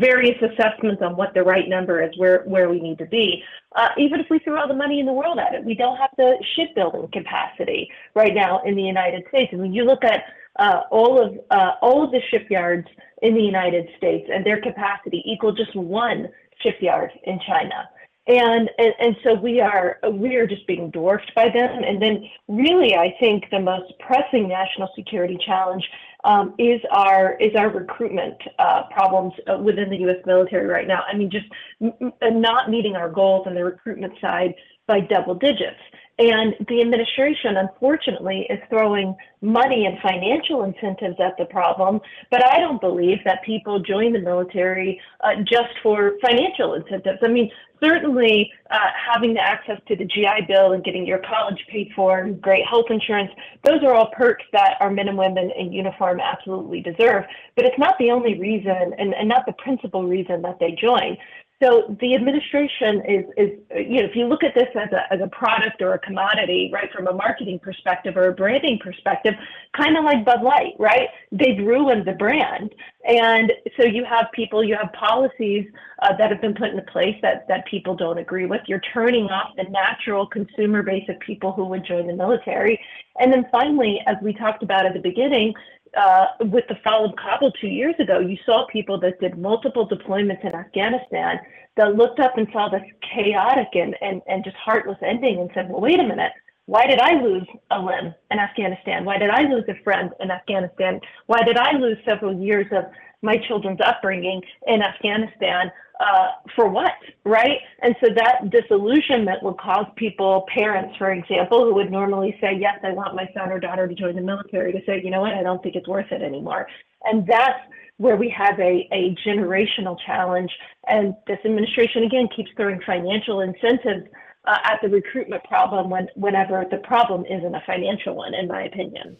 Various 0.00 0.36
assessments 0.42 1.02
on 1.02 1.16
what 1.16 1.34
the 1.34 1.42
right 1.42 1.68
number 1.68 2.02
is, 2.02 2.10
where 2.16 2.42
where 2.44 2.68
we 2.68 2.80
need 2.80 2.98
to 2.98 3.06
be. 3.06 3.42
Uh, 3.76 3.88
even 3.98 4.20
if 4.20 4.26
we 4.30 4.38
threw 4.40 4.56
all 4.56 4.66
the 4.66 4.74
money 4.74 5.00
in 5.00 5.06
the 5.06 5.12
world 5.12 5.38
at 5.38 5.54
it, 5.54 5.64
we 5.64 5.74
don't 5.74 5.98
have 5.98 6.10
the 6.16 6.34
shipbuilding 6.56 7.08
capacity 7.12 7.90
right 8.14 8.34
now 8.34 8.62
in 8.64 8.74
the 8.74 8.82
United 8.82 9.22
States. 9.28 9.50
And 9.52 9.60
when 9.60 9.72
you 9.72 9.84
look 9.84 10.02
at 10.02 10.24
uh, 10.58 10.82
all 10.90 11.20
of 11.22 11.38
uh, 11.50 11.72
all 11.82 12.04
of 12.04 12.10
the 12.10 12.20
shipyards 12.30 12.88
in 13.22 13.34
the 13.34 13.42
United 13.42 13.88
States 13.96 14.28
and 14.32 14.44
their 14.44 14.60
capacity 14.60 15.22
equal 15.24 15.52
just 15.52 15.74
one 15.74 16.28
shipyard 16.62 17.10
in 17.24 17.38
China 17.46 17.88
and, 18.26 18.68
and 18.78 18.92
and 18.98 19.16
so 19.22 19.34
we 19.34 19.60
are 19.60 19.98
we 20.12 20.36
are 20.36 20.46
just 20.46 20.66
being 20.66 20.90
dwarfed 20.90 21.32
by 21.34 21.48
them. 21.48 21.84
And 21.84 22.02
then 22.02 22.28
really, 22.48 22.96
I 22.96 23.14
think 23.20 23.44
the 23.50 23.60
most 23.60 23.92
pressing 24.00 24.48
national 24.48 24.90
security 24.96 25.38
challenge 25.46 25.88
um, 26.24 26.54
is 26.58 26.80
our 26.90 27.36
is 27.38 27.54
our 27.54 27.70
recruitment 27.70 28.36
uh, 28.58 28.84
problems 28.90 29.32
uh, 29.46 29.58
within 29.58 29.90
the 29.90 29.98
U.S. 29.98 30.16
military 30.26 30.66
right 30.66 30.88
now. 30.88 31.04
I 31.06 31.16
mean, 31.16 31.30
just 31.30 31.46
not 31.80 32.68
meeting 32.68 32.96
our 32.96 33.08
goals 33.08 33.46
on 33.46 33.54
the 33.54 33.64
recruitment 33.64 34.14
side 34.20 34.54
by 34.88 35.00
double 35.00 35.34
digits. 35.34 35.80
And 36.18 36.54
the 36.68 36.80
administration, 36.80 37.58
unfortunately, 37.58 38.46
is 38.48 38.58
throwing 38.70 39.14
money 39.42 39.84
and 39.84 39.98
financial 40.00 40.64
incentives 40.64 41.16
at 41.20 41.36
the 41.36 41.44
problem. 41.44 42.00
But 42.30 42.42
I 42.42 42.58
don't 42.58 42.80
believe 42.80 43.18
that 43.26 43.44
people 43.44 43.80
join 43.80 44.14
the 44.14 44.20
military 44.20 44.98
uh, 45.22 45.42
just 45.46 45.74
for 45.82 46.14
financial 46.22 46.72
incentives. 46.72 47.18
I 47.22 47.28
mean, 47.28 47.50
certainly 47.84 48.50
uh, 48.70 48.78
having 49.12 49.34
the 49.34 49.40
access 49.40 49.78
to 49.88 49.96
the 49.96 50.06
GI 50.06 50.46
Bill 50.48 50.72
and 50.72 50.82
getting 50.82 51.06
your 51.06 51.18
college 51.18 51.62
paid 51.70 51.90
for 51.94 52.20
and 52.20 52.40
great 52.40 52.64
health 52.66 52.86
insurance, 52.88 53.30
those 53.64 53.82
are 53.84 53.92
all 53.92 54.10
perks 54.16 54.44
that 54.52 54.76
our 54.80 54.90
men 54.90 55.08
and 55.08 55.18
women 55.18 55.50
in 55.58 55.70
uniform 55.70 56.18
absolutely 56.18 56.80
deserve. 56.80 57.24
But 57.56 57.66
it's 57.66 57.78
not 57.78 57.96
the 57.98 58.10
only 58.10 58.38
reason 58.38 58.94
and, 58.98 59.12
and 59.12 59.28
not 59.28 59.44
the 59.44 59.52
principal 59.52 60.04
reason 60.04 60.40
that 60.42 60.58
they 60.60 60.76
join. 60.80 61.18
So 61.62 61.96
the 62.00 62.14
administration 62.14 63.02
is, 63.08 63.24
is, 63.38 63.50
you 63.74 64.02
know, 64.02 64.08
if 64.08 64.14
you 64.14 64.26
look 64.26 64.44
at 64.44 64.54
this 64.54 64.68
as 64.74 64.92
a, 64.92 65.10
as 65.10 65.20
a 65.22 65.28
product 65.28 65.80
or 65.80 65.94
a 65.94 65.98
commodity, 65.98 66.70
right, 66.70 66.92
from 66.92 67.06
a 67.06 67.14
marketing 67.14 67.58
perspective 67.60 68.14
or 68.18 68.28
a 68.28 68.34
branding 68.34 68.78
perspective, 68.78 69.32
kind 69.74 69.96
of 69.96 70.04
like 70.04 70.22
Bud 70.22 70.42
Light, 70.42 70.74
right? 70.78 71.08
They've 71.32 71.58
ruined 71.58 72.04
the 72.04 72.12
brand. 72.12 72.74
And 73.08 73.54
so 73.80 73.86
you 73.86 74.04
have 74.04 74.26
people, 74.34 74.62
you 74.62 74.76
have 74.76 74.92
policies 74.92 75.66
uh, 76.02 76.14
that 76.18 76.30
have 76.30 76.42
been 76.42 76.54
put 76.54 76.70
into 76.70 76.82
place 76.82 77.16
that, 77.22 77.48
that 77.48 77.64
people 77.64 77.96
don't 77.96 78.18
agree 78.18 78.44
with. 78.44 78.60
You're 78.66 78.82
turning 78.92 79.24
off 79.30 79.56
the 79.56 79.64
natural 79.70 80.26
consumer 80.26 80.82
base 80.82 81.08
of 81.08 81.18
people 81.20 81.52
who 81.52 81.64
would 81.64 81.86
join 81.86 82.06
the 82.06 82.12
military. 82.12 82.78
And 83.18 83.32
then 83.32 83.46
finally, 83.50 84.02
as 84.06 84.16
we 84.22 84.34
talked 84.34 84.62
about 84.62 84.84
at 84.84 84.92
the 84.92 85.00
beginning, 85.00 85.54
uh, 85.96 86.26
with 86.40 86.64
the 86.68 86.76
fall 86.84 87.04
of 87.04 87.16
Kabul 87.16 87.52
two 87.52 87.68
years 87.68 87.94
ago, 87.98 88.18
you 88.18 88.36
saw 88.44 88.66
people 88.66 89.00
that 89.00 89.18
did 89.20 89.38
multiple 89.38 89.88
deployments 89.88 90.44
in 90.44 90.54
Afghanistan 90.54 91.38
that 91.76 91.96
looked 91.96 92.20
up 92.20 92.38
and 92.38 92.46
saw 92.52 92.68
this 92.68 92.82
chaotic 93.14 93.68
and, 93.74 93.96
and, 94.00 94.22
and 94.28 94.44
just 94.44 94.56
heartless 94.56 94.98
ending 95.02 95.40
and 95.40 95.50
said, 95.54 95.68
well, 95.70 95.80
wait 95.80 96.00
a 96.00 96.02
minute. 96.04 96.32
Why 96.66 96.86
did 96.86 96.98
I 96.98 97.22
lose 97.22 97.46
a 97.70 97.80
limb 97.80 98.12
in 98.30 98.38
Afghanistan? 98.38 99.04
Why 99.04 99.18
did 99.18 99.30
I 99.30 99.42
lose 99.42 99.64
a 99.68 99.82
friend 99.84 100.10
in 100.18 100.32
Afghanistan? 100.32 101.00
Why 101.26 101.42
did 101.42 101.56
I 101.56 101.72
lose 101.72 101.96
several 102.04 102.34
years 102.34 102.66
of 102.72 102.86
my 103.22 103.36
children's 103.48 103.80
upbringing 103.84 104.42
in 104.66 104.82
Afghanistan? 104.82 105.70
uh, 106.00 106.28
for 106.54 106.68
what, 106.68 106.92
right? 107.24 107.58
And 107.82 107.94
so 108.00 108.08
that 108.14 108.50
disillusionment 108.50 109.42
will 109.42 109.54
cause 109.54 109.86
people, 109.96 110.46
parents, 110.52 110.96
for 110.98 111.10
example, 111.12 111.64
who 111.64 111.74
would 111.74 111.90
normally 111.90 112.36
say, 112.40 112.56
yes, 112.58 112.78
I 112.82 112.90
want 112.90 113.14
my 113.14 113.28
son 113.34 113.50
or 113.50 113.58
daughter 113.58 113.88
to 113.88 113.94
join 113.94 114.14
the 114.14 114.20
military, 114.20 114.72
to 114.72 114.80
say, 114.84 115.00
you 115.02 115.10
know 115.10 115.22
what, 115.22 115.32
I 115.32 115.42
don't 115.42 115.62
think 115.62 115.74
it's 115.74 115.88
worth 115.88 116.12
it 116.12 116.22
anymore. 116.22 116.66
And 117.04 117.26
that's 117.26 117.60
where 117.96 118.16
we 118.16 118.28
have 118.36 118.58
a, 118.60 118.86
a 118.92 119.16
generational 119.26 119.96
challenge. 120.04 120.50
And 120.86 121.14
this 121.26 121.38
administration, 121.44 122.02
again, 122.02 122.28
keeps 122.34 122.50
throwing 122.56 122.80
financial 122.84 123.40
incentives 123.40 124.06
uh, 124.44 124.58
at 124.64 124.80
the 124.82 124.88
recruitment 124.88 125.44
problem 125.44 125.88
when, 125.88 126.08
whenever 126.14 126.66
the 126.70 126.78
problem 126.78 127.24
isn't 127.24 127.54
a 127.54 127.62
financial 127.66 128.16
one, 128.16 128.34
in 128.34 128.48
my 128.48 128.64
opinion. 128.64 129.16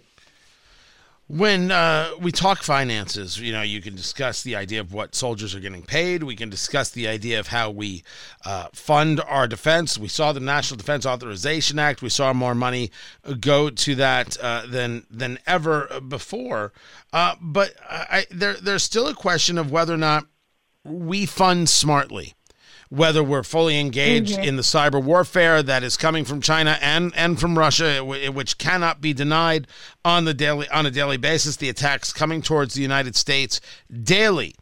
When 1.28 1.72
uh, 1.72 2.10
we 2.20 2.30
talk 2.30 2.62
finances, 2.62 3.40
you 3.40 3.52
know, 3.52 3.62
you 3.62 3.82
can 3.82 3.96
discuss 3.96 4.44
the 4.44 4.54
idea 4.54 4.78
of 4.78 4.92
what 4.92 5.16
soldiers 5.16 5.56
are 5.56 5.60
getting 5.60 5.82
paid. 5.82 6.22
We 6.22 6.36
can 6.36 6.50
discuss 6.50 6.90
the 6.90 7.08
idea 7.08 7.40
of 7.40 7.48
how 7.48 7.70
we 7.70 8.04
uh, 8.44 8.68
fund 8.72 9.20
our 9.26 9.48
defense. 9.48 9.98
We 9.98 10.06
saw 10.06 10.32
the 10.32 10.38
National 10.38 10.78
Defense 10.78 11.04
Authorization 11.04 11.80
Act. 11.80 12.00
We 12.00 12.10
saw 12.10 12.32
more 12.32 12.54
money 12.54 12.92
go 13.40 13.70
to 13.70 13.94
that 13.96 14.38
uh, 14.40 14.66
than 14.68 15.04
than 15.10 15.40
ever 15.48 16.00
before. 16.06 16.72
Uh, 17.12 17.34
but 17.40 17.74
I, 17.90 18.26
there, 18.30 18.54
there's 18.54 18.84
still 18.84 19.08
a 19.08 19.14
question 19.14 19.58
of 19.58 19.72
whether 19.72 19.94
or 19.94 19.98
not 19.98 20.26
we 20.84 21.26
fund 21.26 21.68
smartly 21.68 22.34
whether 22.88 23.22
we're 23.22 23.42
fully 23.42 23.78
engaged 23.78 24.34
mm-hmm. 24.34 24.44
in 24.44 24.56
the 24.56 24.62
cyber 24.62 25.02
warfare 25.02 25.62
that 25.62 25.82
is 25.82 25.96
coming 25.96 26.24
from 26.24 26.40
China 26.40 26.78
and, 26.80 27.12
and 27.16 27.40
from 27.40 27.58
Russia, 27.58 28.04
which 28.04 28.58
cannot 28.58 29.00
be 29.00 29.12
denied 29.12 29.66
on 30.04 30.24
the 30.24 30.34
daily 30.34 30.68
on 30.70 30.86
a 30.86 30.90
daily 30.90 31.16
basis. 31.16 31.56
The 31.56 31.68
attacks 31.68 32.12
coming 32.12 32.42
towards 32.42 32.74
the 32.74 32.82
United 32.82 33.16
States 33.16 33.60
daily 33.90 34.54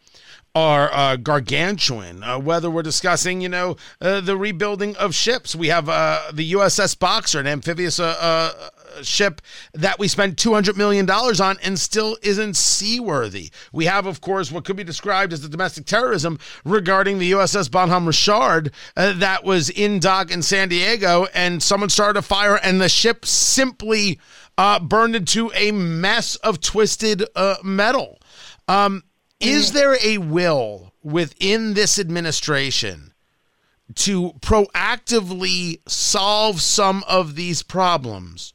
are 0.55 0.93
uh, 0.93 1.17
gargantuan. 1.17 2.23
Uh, 2.23 2.39
whether 2.39 2.71
we're 2.71 2.83
discussing, 2.83 3.41
you 3.41 3.49
know, 3.49 3.77
uh, 4.01 4.21
the 4.21 4.37
rebuilding 4.37 4.97
of 4.97 5.15
ships, 5.15 5.55
we 5.55 5.69
have 5.69 5.89
uh, 5.89 6.21
the 6.33 6.53
USS 6.53 6.99
Boxer, 6.99 7.41
an 7.41 7.47
amphibious 7.47 7.99
uh, 7.99 8.17
uh, 8.21 8.53
ship 9.03 9.41
that 9.73 9.99
we 9.99 10.09
spent 10.09 10.37
$200 10.37 10.77
million 10.77 11.09
on 11.11 11.57
and 11.63 11.79
still 11.79 12.17
isn't 12.23 12.57
seaworthy. 12.57 13.51
We 13.73 13.87
have, 13.87 14.07
of 14.07 14.21
course, 14.21 14.53
what 14.53 14.65
could 14.65 14.77
be 14.77 14.85
described 14.85 15.33
as 15.33 15.41
the 15.41 15.49
domestic 15.49 15.87
terrorism 15.87 16.39
regarding 16.65 17.19
the 17.19 17.33
USS 17.33 17.71
Bonhomme 17.71 18.07
Richard 18.07 18.73
uh, 18.97 19.13
that 19.15 19.45
was 19.45 19.71
in 19.71 19.99
dock 20.01 20.31
in 20.31 20.43
San 20.43 20.69
Diego, 20.69 21.27
and 21.35 21.63
someone 21.63 21.91
started 21.91 22.19
a 22.19 22.23
fire, 22.23 22.59
and 22.63 22.81
the 22.81 22.89
ship 22.89 23.25
simply 23.25 24.19
uh, 24.57 24.79
burned 24.79 25.17
into 25.17 25.51
a 25.55 25.73
mess 25.73 26.37
of 26.37 26.61
twisted 26.61 27.25
uh, 27.35 27.57
metal. 27.63 28.19
Um, 28.69 29.03
is 29.41 29.71
mm. 29.71 29.75
there 29.75 29.97
a 30.03 30.19
will 30.19 30.93
within 31.03 31.75
this 31.75 31.99
administration? 31.99 33.15
to 33.95 34.33
proactively 34.41 35.81
solve 35.87 36.61
some 36.61 37.05
of 37.07 37.35
these 37.35 37.63
problems 37.63 38.54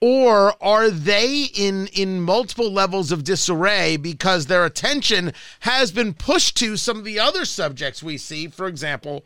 or 0.00 0.54
are 0.62 0.90
they 0.90 1.44
in 1.54 1.86
in 1.88 2.20
multiple 2.20 2.72
levels 2.72 3.12
of 3.12 3.24
disarray 3.24 3.96
because 3.96 4.46
their 4.46 4.64
attention 4.64 5.32
has 5.60 5.92
been 5.92 6.14
pushed 6.14 6.56
to 6.56 6.76
some 6.76 6.98
of 6.98 7.04
the 7.04 7.18
other 7.18 7.44
subjects 7.44 8.02
we 8.02 8.16
see 8.16 8.46
for 8.46 8.66
example 8.66 9.24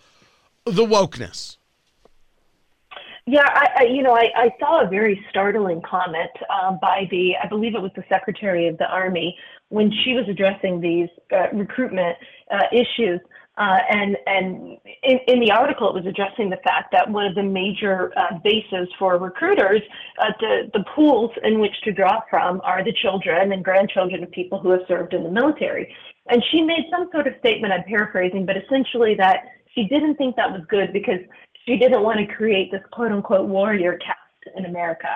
the 0.65 0.85
wokeness 0.85 1.57
yeah, 3.27 3.47
I, 3.47 3.69
I 3.77 3.83
you 3.85 4.03
know, 4.03 4.15
I, 4.15 4.29
I, 4.37 4.55
saw 4.61 4.85
a 4.85 4.87
very 4.87 5.25
startling 5.31 5.81
comment 5.81 6.31
um, 6.51 6.79
by 6.83 7.09
the, 7.11 7.33
I 7.43 7.49
believe 7.49 7.75
it 7.75 7.81
was 7.81 7.91
the 7.97 8.05
Secretary 8.07 8.69
of 8.69 8.77
the 8.77 8.87
Army, 8.87 9.39
when 9.71 9.91
she 10.05 10.13
was 10.13 10.29
addressing 10.29 10.81
these 10.81 11.09
uh, 11.33 11.47
recruitment 11.53 12.17
uh, 12.51 12.65
issues. 12.71 13.21
Uh, 13.57 13.79
and 13.89 14.17
and 14.27 14.79
in, 15.05 15.19
in, 15.29 15.39
the 15.39 15.53
article, 15.53 15.89
it 15.89 15.95
was 15.95 16.07
addressing 16.07 16.51
the 16.51 16.59
fact 16.65 16.91
that 16.91 17.09
one 17.09 17.25
of 17.25 17.37
the 17.37 17.43
major 17.43 18.13
uh, 18.19 18.37
bases 18.43 18.89
for 18.99 19.17
recruiters, 19.17 19.81
uh, 20.19 20.33
the, 20.41 20.71
the 20.73 20.85
pools 20.93 21.31
in 21.45 21.61
which 21.61 21.75
to 21.85 21.93
draw 21.93 22.21
from, 22.29 22.61
are 22.65 22.83
the 22.83 22.93
children 23.01 23.53
and 23.53 23.65
grandchildren 23.65 24.25
of 24.25 24.31
people 24.33 24.59
who 24.59 24.71
have 24.71 24.81
served 24.89 25.15
in 25.15 25.23
the 25.23 25.31
military. 25.31 25.95
And 26.31 26.43
she 26.51 26.63
made 26.63 26.87
some 26.91 27.09
sort 27.13 27.29
of 27.29 27.35
statement, 27.39 27.73
I'm 27.73 27.85
paraphrasing, 27.85 28.45
but 28.45 28.57
essentially 28.57 29.15
that 29.19 29.45
she 29.73 29.85
didn't 29.85 30.17
think 30.17 30.35
that 30.35 30.51
was 30.51 30.63
good 30.69 30.93
because 30.93 31.21
she 31.65 31.77
didn't 31.77 32.03
want 32.03 32.19
to 32.19 32.35
create 32.35 32.73
this 32.73 32.83
quote 32.91 33.13
unquote 33.13 33.49
warrior 33.49 33.99
caste 33.99 34.57
in 34.57 34.65
America. 34.65 35.09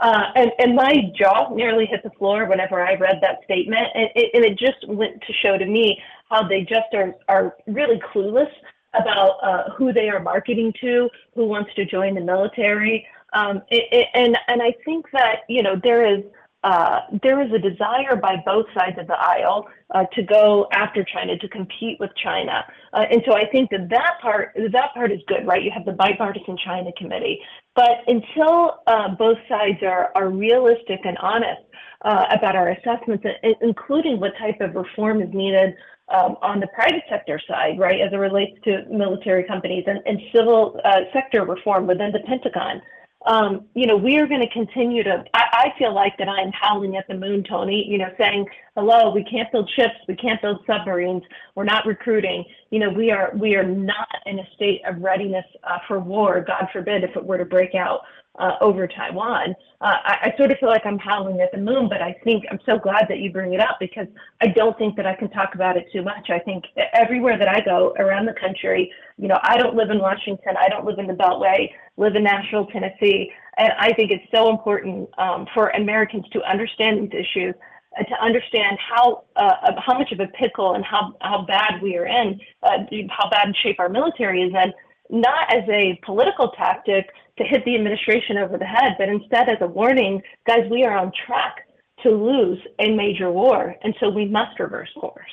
Uh, 0.00 0.32
and, 0.34 0.50
and 0.58 0.74
my 0.74 0.92
jaw 1.16 1.54
nearly 1.54 1.86
hit 1.86 2.02
the 2.02 2.10
floor 2.18 2.46
whenever 2.46 2.84
I 2.84 2.94
read 2.96 3.20
that 3.22 3.38
statement. 3.44 3.86
And 3.94 4.08
it, 4.16 4.30
and 4.34 4.44
it 4.44 4.58
just 4.58 4.86
went 4.88 5.20
to 5.20 5.32
show 5.32 5.56
to 5.56 5.66
me 5.66 6.00
how 6.34 6.42
they 6.52 6.62
just 6.62 6.90
are, 6.94 7.14
are 7.28 7.56
really 7.66 8.00
clueless 8.12 8.52
about 9.00 9.32
uh, 9.42 9.70
who 9.76 9.92
they 9.92 10.08
are 10.08 10.20
marketing 10.20 10.72
to, 10.80 11.08
who 11.34 11.44
wants 11.46 11.70
to 11.78 11.84
join 11.84 12.14
the 12.14 12.20
military. 12.20 13.06
Um, 13.32 13.62
it, 13.70 13.84
it, 13.98 14.06
and, 14.14 14.36
and 14.48 14.62
I 14.62 14.72
think 14.84 15.06
that, 15.12 15.36
you 15.48 15.62
know, 15.62 15.74
there 15.82 16.02
is, 16.14 16.22
uh, 16.62 17.00
there 17.22 17.42
is 17.44 17.52
a 17.52 17.58
desire 17.58 18.16
by 18.16 18.34
both 18.52 18.66
sides 18.76 18.96
of 18.98 19.06
the 19.06 19.18
aisle 19.34 19.66
uh, 19.94 20.04
to 20.14 20.22
go 20.22 20.66
after 20.72 21.04
China, 21.04 21.36
to 21.38 21.48
compete 21.48 21.96
with 22.00 22.10
China. 22.22 22.64
Uh, 22.92 23.04
and 23.10 23.22
so 23.26 23.34
I 23.34 23.46
think 23.52 23.70
that 23.70 23.88
that 23.90 24.14
part, 24.22 24.56
that 24.72 24.94
part 24.94 25.10
is 25.12 25.20
good, 25.26 25.46
right? 25.46 25.62
You 25.62 25.72
have 25.72 25.84
the 25.84 25.92
bipartisan 25.92 26.56
China 26.64 26.90
committee. 26.96 27.40
But 27.74 27.96
until 28.06 28.80
uh, 28.86 29.08
both 29.24 29.38
sides 29.48 29.80
are, 29.82 30.10
are 30.14 30.30
realistic 30.30 31.00
and 31.04 31.18
honest 31.18 31.62
uh, 32.02 32.26
about 32.30 32.54
our 32.54 32.70
assessments, 32.70 33.24
including 33.60 34.20
what 34.20 34.32
type 34.38 34.60
of 34.60 34.74
reform 34.74 35.20
is 35.20 35.32
needed 35.32 35.74
um, 36.08 36.36
on 36.42 36.60
the 36.60 36.66
private 36.68 37.02
sector 37.08 37.40
side, 37.48 37.78
right, 37.78 38.00
as 38.00 38.12
it 38.12 38.16
relates 38.16 38.58
to 38.64 38.84
military 38.90 39.44
companies 39.44 39.84
and, 39.86 40.00
and 40.06 40.20
civil 40.34 40.80
uh, 40.84 41.00
sector 41.12 41.44
reform 41.44 41.86
within 41.86 42.12
the 42.12 42.20
Pentagon. 42.20 42.82
Um, 43.26 43.64
you 43.74 43.86
know, 43.86 43.96
we 43.96 44.18
are 44.18 44.26
going 44.26 44.42
to 44.42 44.50
continue 44.50 45.02
to. 45.02 45.24
I, 45.32 45.44
I, 45.52 45.78
feel 45.78 45.94
like 45.94 46.18
that 46.18 46.28
I'm 46.28 46.52
howling 46.52 46.96
at 46.98 47.08
the 47.08 47.14
moon, 47.14 47.42
Tony. 47.42 47.86
You 47.88 47.96
know, 47.96 48.10
saying, 48.18 48.46
"Hello, 48.76 49.10
we 49.14 49.24
can't 49.24 49.50
build 49.50 49.70
ships, 49.74 49.94
we 50.06 50.14
can't 50.14 50.42
build 50.42 50.60
submarines, 50.66 51.22
we're 51.54 51.64
not 51.64 51.86
recruiting." 51.86 52.44
You 52.74 52.80
know, 52.80 52.90
we 52.90 53.12
are 53.12 53.30
we 53.36 53.54
are 53.54 53.62
not 53.62 54.08
in 54.26 54.40
a 54.40 54.46
state 54.56 54.82
of 54.84 55.00
readiness 55.00 55.44
uh, 55.62 55.78
for 55.86 56.00
war. 56.00 56.44
God 56.44 56.66
forbid 56.72 57.04
if 57.04 57.14
it 57.14 57.24
were 57.24 57.38
to 57.38 57.44
break 57.44 57.76
out 57.76 58.00
uh, 58.40 58.56
over 58.60 58.88
Taiwan. 58.88 59.54
Uh, 59.80 59.94
I, 60.02 60.18
I, 60.22 60.34
sort 60.36 60.50
of 60.50 60.58
feel 60.58 60.70
like 60.70 60.84
I'm 60.84 60.98
howling 60.98 61.40
at 61.40 61.52
the 61.52 61.58
moon, 61.58 61.88
but 61.88 62.02
I 62.02 62.16
think 62.24 62.42
I'm 62.50 62.58
so 62.66 62.76
glad 62.76 63.06
that 63.08 63.18
you 63.20 63.30
bring 63.30 63.54
it 63.54 63.60
up 63.60 63.76
because 63.78 64.08
I 64.40 64.48
don't 64.48 64.76
think 64.76 64.96
that 64.96 65.06
I 65.06 65.14
can 65.14 65.30
talk 65.30 65.54
about 65.54 65.76
it 65.76 65.86
too 65.92 66.02
much. 66.02 66.30
I 66.30 66.40
think 66.40 66.64
everywhere 66.94 67.38
that 67.38 67.46
I 67.46 67.60
go 67.60 67.94
around 67.96 68.26
the 68.26 68.32
country, 68.32 68.90
you 69.18 69.28
know, 69.28 69.38
I 69.44 69.56
don't 69.56 69.76
live 69.76 69.90
in 69.90 70.00
Washington, 70.00 70.56
I 70.58 70.68
don't 70.68 70.84
live 70.84 70.98
in 70.98 71.06
the 71.06 71.14
Beltway, 71.14 71.70
live 71.96 72.16
in 72.16 72.24
Nashville, 72.24 72.66
Tennessee, 72.66 73.30
and 73.56 73.72
I 73.78 73.92
think 73.92 74.10
it's 74.10 74.26
so 74.34 74.50
important 74.50 75.08
um, 75.16 75.46
for 75.54 75.68
Americans 75.68 76.24
to 76.32 76.42
understand 76.42 77.04
these 77.04 77.20
issues. 77.20 77.54
Uh, 77.96 78.02
to 78.04 78.14
understand 78.20 78.78
how 78.78 79.24
uh, 79.36 79.72
how 79.78 79.96
much 79.96 80.10
of 80.10 80.20
a 80.20 80.26
pickle 80.28 80.74
and 80.74 80.84
how 80.84 81.14
how 81.20 81.44
bad 81.46 81.80
we 81.82 81.96
are 81.96 82.06
in, 82.06 82.40
uh, 82.62 82.78
how 83.10 83.28
bad 83.30 83.54
shape 83.62 83.78
our 83.78 83.88
military 83.88 84.42
is 84.42 84.52
in, 84.52 84.72
not 85.20 85.52
as 85.54 85.62
a 85.68 85.98
political 86.04 86.48
tactic 86.50 87.10
to 87.38 87.44
hit 87.44 87.64
the 87.64 87.74
administration 87.74 88.38
over 88.38 88.56
the 88.58 88.64
head, 88.64 88.94
but 88.98 89.08
instead 89.08 89.48
as 89.48 89.58
a 89.60 89.66
warning, 89.66 90.22
guys, 90.46 90.68
we 90.70 90.84
are 90.84 90.96
on 90.96 91.12
track 91.26 91.68
to 92.02 92.10
lose 92.10 92.58
a 92.78 92.94
major 92.94 93.30
war, 93.30 93.74
and 93.82 93.94
so 93.98 94.08
we 94.08 94.26
must 94.26 94.58
reverse 94.58 94.90
course. 94.98 95.30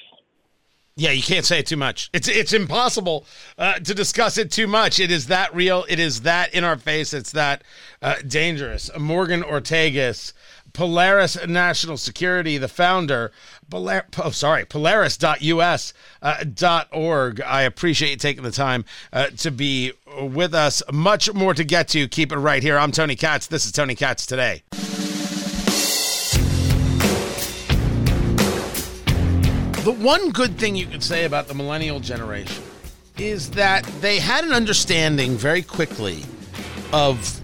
Yeah, 0.97 1.11
you 1.11 1.23
can't 1.23 1.45
say 1.45 1.59
it 1.59 1.67
too 1.67 1.77
much. 1.77 2.09
It's 2.13 2.27
it's 2.27 2.53
impossible 2.53 3.25
uh, 3.57 3.75
to 3.79 3.93
discuss 3.93 4.37
it 4.37 4.51
too 4.51 4.67
much. 4.67 4.99
It 4.99 5.09
is 5.09 5.27
that 5.27 5.55
real. 5.55 5.85
It 5.87 5.99
is 5.99 6.21
that 6.21 6.53
in 6.53 6.63
our 6.63 6.77
face. 6.77 7.13
It's 7.13 7.31
that 7.31 7.63
uh, 8.01 8.15
dangerous. 8.27 8.91
Morgan 8.99 9.41
Ortagus, 9.41 10.33
Polaris 10.73 11.37
National 11.47 11.97
Security, 11.97 12.57
the 12.57 12.67
founder. 12.67 13.31
Polar- 13.69 14.05
oh, 14.17 14.31
sorry, 14.31 14.65
Polaris.us 14.65 15.93
uh, 16.21 16.43
dot 16.53 16.87
org. 16.91 17.41
I 17.41 17.63
appreciate 17.63 18.11
you 18.11 18.17
taking 18.17 18.43
the 18.43 18.51
time 18.51 18.85
uh, 19.11 19.27
to 19.37 19.51
be 19.51 19.93
with 20.21 20.53
us. 20.53 20.81
Much 20.91 21.33
more 21.33 21.53
to 21.53 21.63
get 21.63 21.87
to. 21.89 22.07
Keep 22.07 22.31
it 22.31 22.37
right 22.37 22.63
here. 22.63 22.77
I'm 22.77 22.91
Tony 22.91 23.15
Katz. 23.15 23.47
This 23.47 23.65
is 23.65 23.71
Tony 23.71 23.95
Katz 23.95 24.25
today. 24.25 24.63
The 29.83 29.91
one 29.91 30.29
good 30.29 30.59
thing 30.59 30.75
you 30.75 30.85
could 30.85 31.01
say 31.03 31.25
about 31.25 31.47
the 31.47 31.55
millennial 31.55 31.99
generation 31.99 32.63
is 33.17 33.49
that 33.51 33.83
they 33.99 34.19
had 34.19 34.43
an 34.43 34.53
understanding 34.53 35.35
very 35.35 35.63
quickly 35.63 36.23
of 36.93 37.41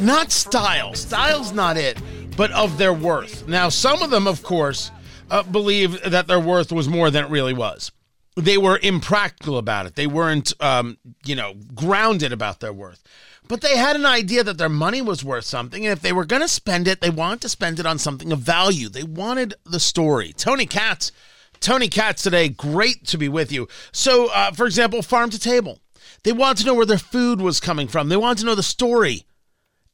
not 0.00 0.32
style, 0.32 0.94
style's 0.94 1.52
not 1.52 1.76
it, 1.76 2.00
but 2.38 2.50
of 2.52 2.78
their 2.78 2.94
worth. 2.94 3.46
Now, 3.46 3.68
some 3.68 4.00
of 4.00 4.08
them, 4.08 4.26
of 4.26 4.42
course, 4.42 4.90
uh, 5.30 5.42
believed 5.42 6.04
that 6.04 6.26
their 6.26 6.40
worth 6.40 6.72
was 6.72 6.88
more 6.88 7.10
than 7.10 7.24
it 7.24 7.30
really 7.30 7.52
was. 7.52 7.92
They 8.36 8.56
were 8.56 8.78
impractical 8.82 9.58
about 9.58 9.84
it. 9.84 9.96
They 9.96 10.06
weren't, 10.06 10.54
um, 10.60 10.96
you 11.26 11.34
know, 11.34 11.54
grounded 11.74 12.32
about 12.32 12.60
their 12.60 12.72
worth. 12.72 13.02
But 13.48 13.60
they 13.60 13.76
had 13.76 13.96
an 13.96 14.06
idea 14.06 14.44
that 14.44 14.56
their 14.56 14.68
money 14.70 15.02
was 15.02 15.24
worth 15.24 15.44
something, 15.44 15.84
and 15.84 15.92
if 15.92 16.00
they 16.00 16.12
were 16.12 16.24
going 16.24 16.42
to 16.42 16.48
spend 16.48 16.88
it, 16.88 17.00
they 17.00 17.10
wanted 17.10 17.40
to 17.42 17.48
spend 17.50 17.80
it 17.80 17.86
on 17.86 17.98
something 17.98 18.30
of 18.30 18.38
value. 18.38 18.88
They 18.88 19.02
wanted 19.02 19.54
the 19.64 19.80
story. 19.80 20.32
Tony 20.32 20.64
Katz 20.64 21.12
Tony 21.60 21.88
Katz 21.88 22.22
today, 22.22 22.48
great 22.48 23.06
to 23.06 23.18
be 23.18 23.28
with 23.28 23.50
you. 23.52 23.68
So, 23.92 24.30
uh, 24.32 24.52
for 24.52 24.66
example, 24.66 25.02
farm 25.02 25.30
to 25.30 25.38
table. 25.38 25.80
They 26.24 26.32
want 26.32 26.58
to 26.58 26.66
know 26.66 26.74
where 26.74 26.86
their 26.86 26.98
food 26.98 27.40
was 27.40 27.60
coming 27.60 27.88
from. 27.88 28.08
They 28.08 28.16
want 28.16 28.38
to 28.38 28.44
know 28.44 28.54
the 28.54 28.62
story. 28.62 29.26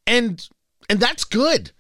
And 0.07 0.47
and 0.89 1.01
that's 1.01 1.25
good. 1.25 1.73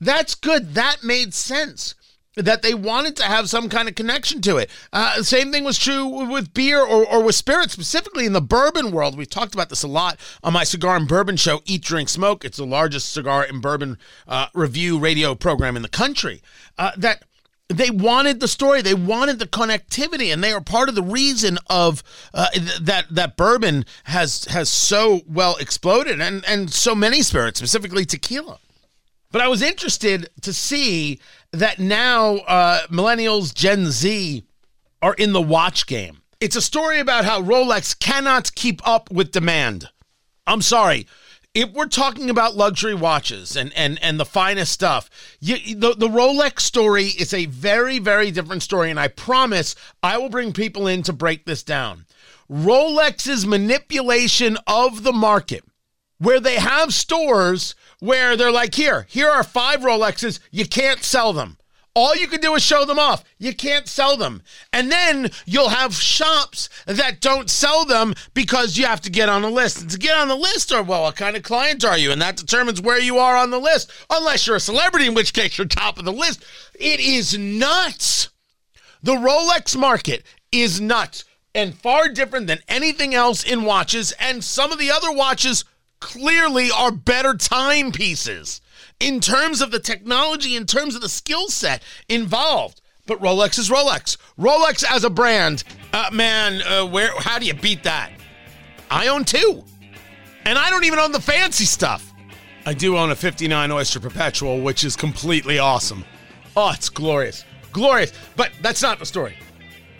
That's 0.00 0.34
good. 0.34 0.74
That 0.74 1.02
made 1.02 1.34
sense. 1.34 1.94
That 2.36 2.62
they 2.62 2.72
wanted 2.72 3.16
to 3.16 3.24
have 3.24 3.50
some 3.50 3.68
kind 3.68 3.88
of 3.88 3.96
connection 3.96 4.40
to 4.42 4.58
it. 4.58 4.70
Uh, 4.92 5.24
same 5.24 5.50
thing 5.50 5.64
was 5.64 5.76
true 5.76 6.06
with 6.06 6.54
beer 6.54 6.78
or, 6.78 7.04
or 7.04 7.24
with 7.24 7.34
spirits, 7.34 7.72
specifically 7.72 8.26
in 8.26 8.32
the 8.32 8.40
bourbon 8.40 8.92
world. 8.92 9.18
We've 9.18 9.28
talked 9.28 9.54
about 9.54 9.70
this 9.70 9.82
a 9.82 9.88
lot 9.88 10.20
on 10.44 10.52
my 10.52 10.62
cigar 10.62 10.94
and 10.94 11.08
bourbon 11.08 11.36
show, 11.36 11.62
Eat, 11.64 11.82
Drink, 11.82 12.08
Smoke. 12.08 12.44
It's 12.44 12.58
the 12.58 12.64
largest 12.64 13.12
cigar 13.12 13.42
and 13.42 13.60
bourbon 13.60 13.98
uh, 14.28 14.46
review 14.54 15.00
radio 15.00 15.34
program 15.34 15.74
in 15.74 15.82
the 15.82 15.88
country. 15.88 16.40
Uh, 16.78 16.92
that 16.96 17.24
they 17.68 17.90
wanted 17.90 18.40
the 18.40 18.48
story 18.48 18.80
they 18.80 18.94
wanted 18.94 19.38
the 19.38 19.46
connectivity 19.46 20.32
and 20.32 20.42
they 20.42 20.52
are 20.52 20.60
part 20.60 20.88
of 20.88 20.94
the 20.94 21.02
reason 21.02 21.58
of 21.68 22.02
uh, 22.32 22.46
that 22.80 23.06
that 23.10 23.36
bourbon 23.36 23.84
has 24.04 24.46
has 24.46 24.70
so 24.70 25.20
well 25.26 25.54
exploded 25.56 26.20
and 26.20 26.44
and 26.46 26.72
so 26.72 26.94
many 26.94 27.20
spirits 27.20 27.58
specifically 27.58 28.06
tequila 28.06 28.58
but 29.30 29.40
i 29.40 29.48
was 29.48 29.62
interested 29.62 30.28
to 30.40 30.52
see 30.52 31.18
that 31.52 31.78
now 31.78 32.36
uh, 32.46 32.80
millennials 32.88 33.54
gen 33.54 33.86
z 33.86 34.44
are 35.00 35.14
in 35.14 35.32
the 35.32 35.40
watch 35.40 35.86
game. 35.86 36.22
It's 36.40 36.56
a 36.56 36.62
story 36.62 37.00
about 37.00 37.24
how 37.24 37.42
rolex 37.42 37.98
cannot 37.98 38.54
keep 38.54 38.86
up 38.86 39.10
with 39.10 39.32
demand. 39.32 39.88
I'm 40.46 40.62
sorry. 40.62 41.06
If 41.54 41.72
we're 41.72 41.86
talking 41.86 42.30
about 42.30 42.56
luxury 42.56 42.94
watches 42.94 43.56
and 43.56 43.72
and 43.74 43.98
and 44.02 44.20
the 44.20 44.24
finest 44.24 44.72
stuff, 44.72 45.10
you, 45.40 45.74
the 45.74 45.94
the 45.94 46.08
Rolex 46.08 46.60
story 46.60 47.06
is 47.06 47.34
a 47.34 47.46
very 47.46 47.98
very 47.98 48.30
different 48.30 48.62
story, 48.62 48.90
and 48.90 49.00
I 49.00 49.08
promise 49.08 49.74
I 50.02 50.18
will 50.18 50.28
bring 50.28 50.52
people 50.52 50.86
in 50.86 51.02
to 51.04 51.12
break 51.12 51.46
this 51.46 51.62
down. 51.62 52.04
Rolex's 52.50 53.46
manipulation 53.46 54.56
of 54.66 55.02
the 55.02 55.12
market, 55.12 55.64
where 56.18 56.40
they 56.40 56.56
have 56.56 56.92
stores 56.92 57.74
where 58.00 58.36
they're 58.36 58.52
like, 58.52 58.74
here, 58.74 59.06
here 59.08 59.28
are 59.28 59.44
five 59.44 59.80
Rolexes, 59.80 60.40
you 60.50 60.66
can't 60.66 61.02
sell 61.02 61.32
them. 61.32 61.56
All 61.94 62.14
you 62.14 62.28
can 62.28 62.40
do 62.40 62.54
is 62.54 62.62
show 62.62 62.84
them 62.84 62.98
off. 62.98 63.24
You 63.38 63.52
can't 63.52 63.88
sell 63.88 64.16
them. 64.16 64.42
And 64.72 64.92
then 64.92 65.32
you'll 65.46 65.70
have 65.70 65.94
shops 65.94 66.68
that 66.86 67.20
don't 67.20 67.50
sell 67.50 67.84
them 67.84 68.14
because 68.34 68.76
you 68.76 68.86
have 68.86 69.00
to 69.00 69.10
get 69.10 69.28
on 69.28 69.42
the 69.42 69.50
list. 69.50 69.80
And 69.80 69.90
to 69.90 69.98
get 69.98 70.16
on 70.16 70.28
the 70.28 70.36
list, 70.36 70.70
or 70.70 70.80
well, 70.84 71.02
what 71.02 71.16
kind 71.16 71.36
of 71.36 71.42
client 71.42 71.84
are 71.84 71.98
you? 71.98 72.12
And 72.12 72.22
that 72.22 72.36
determines 72.36 72.80
where 72.80 73.00
you 73.00 73.18
are 73.18 73.36
on 73.36 73.50
the 73.50 73.58
list. 73.58 73.90
Unless 74.10 74.46
you're 74.46 74.56
a 74.56 74.60
celebrity, 74.60 75.06
in 75.06 75.14
which 75.14 75.32
case 75.32 75.58
you're 75.58 75.66
top 75.66 75.98
of 75.98 76.04
the 76.04 76.12
list. 76.12 76.44
It 76.78 77.00
is 77.00 77.36
nuts. 77.36 78.28
The 79.02 79.16
Rolex 79.16 79.76
market 79.76 80.22
is 80.52 80.80
nuts 80.80 81.24
and 81.52 81.74
far 81.74 82.08
different 82.08 82.46
than 82.46 82.60
anything 82.68 83.12
else 83.12 83.42
in 83.42 83.64
watches. 83.64 84.12
And 84.20 84.44
some 84.44 84.70
of 84.70 84.78
the 84.78 84.92
other 84.92 85.10
watches 85.10 85.64
clearly 86.00 86.70
are 86.70 86.90
better 86.90 87.34
timepieces 87.34 88.60
in 89.00 89.20
terms 89.20 89.60
of 89.60 89.70
the 89.70 89.78
technology, 89.78 90.56
in 90.56 90.66
terms 90.66 90.94
of 90.94 91.00
the 91.00 91.08
skill 91.08 91.48
set 91.48 91.82
involved. 92.08 92.80
But 93.06 93.20
Rolex 93.20 93.58
is 93.58 93.70
Rolex. 93.70 94.16
Rolex 94.38 94.84
as 94.84 95.04
a 95.04 95.10
brand, 95.10 95.64
uh, 95.92 96.10
man, 96.12 96.60
uh, 96.62 96.86
where? 96.86 97.10
How 97.18 97.38
do 97.38 97.46
you 97.46 97.54
beat 97.54 97.82
that? 97.84 98.12
I 98.90 99.08
own 99.08 99.24
two, 99.24 99.64
and 100.44 100.58
I 100.58 100.70
don't 100.70 100.84
even 100.84 100.98
own 100.98 101.12
the 101.12 101.20
fancy 101.20 101.64
stuff. 101.64 102.12
I 102.66 102.74
do 102.74 102.98
own 102.98 103.10
a 103.10 103.16
59 103.16 103.70
Oyster 103.70 103.98
Perpetual, 103.98 104.60
which 104.60 104.84
is 104.84 104.94
completely 104.94 105.58
awesome. 105.58 106.04
Oh, 106.54 106.70
it's 106.74 106.90
glorious, 106.90 107.44
glorious. 107.72 108.12
But 108.36 108.50
that's 108.60 108.82
not 108.82 108.98
the 108.98 109.06
story 109.06 109.36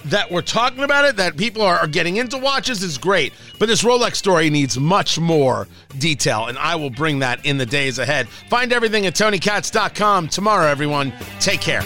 that 0.07 0.31
we're 0.31 0.43
talking 0.43 0.85
about 0.85 1.05
it, 1.05 1.17
that 1.17 1.37
people 1.37 1.63
are, 1.63 1.79
are, 1.79 1.87
getting 1.87 2.17
into 2.17 2.39
watches 2.39 2.83
is 2.83 2.99
great. 2.99 3.33
But 3.59 3.67
this 3.67 3.83
Rolex 3.83 4.17
story 4.17 4.51
needs 4.51 4.79
much 4.79 5.19
more 5.19 5.67
detail, 5.99 6.47
and 6.47 6.59
I 6.59 6.77
will 6.77 6.91
bring 6.91 7.19
that 7.21 7.45
in 7.45 7.59
the 7.59 7.67
days 7.67 7.99
ahead. 7.99 8.29
Find 8.29 8.73
everything 8.73 9.07
at 9.07 9.15
TonyKatz.com 9.15 10.29
tomorrow, 10.29 10.67
everyone. 10.67 11.13
Take 11.41 11.61
care. 11.61 11.83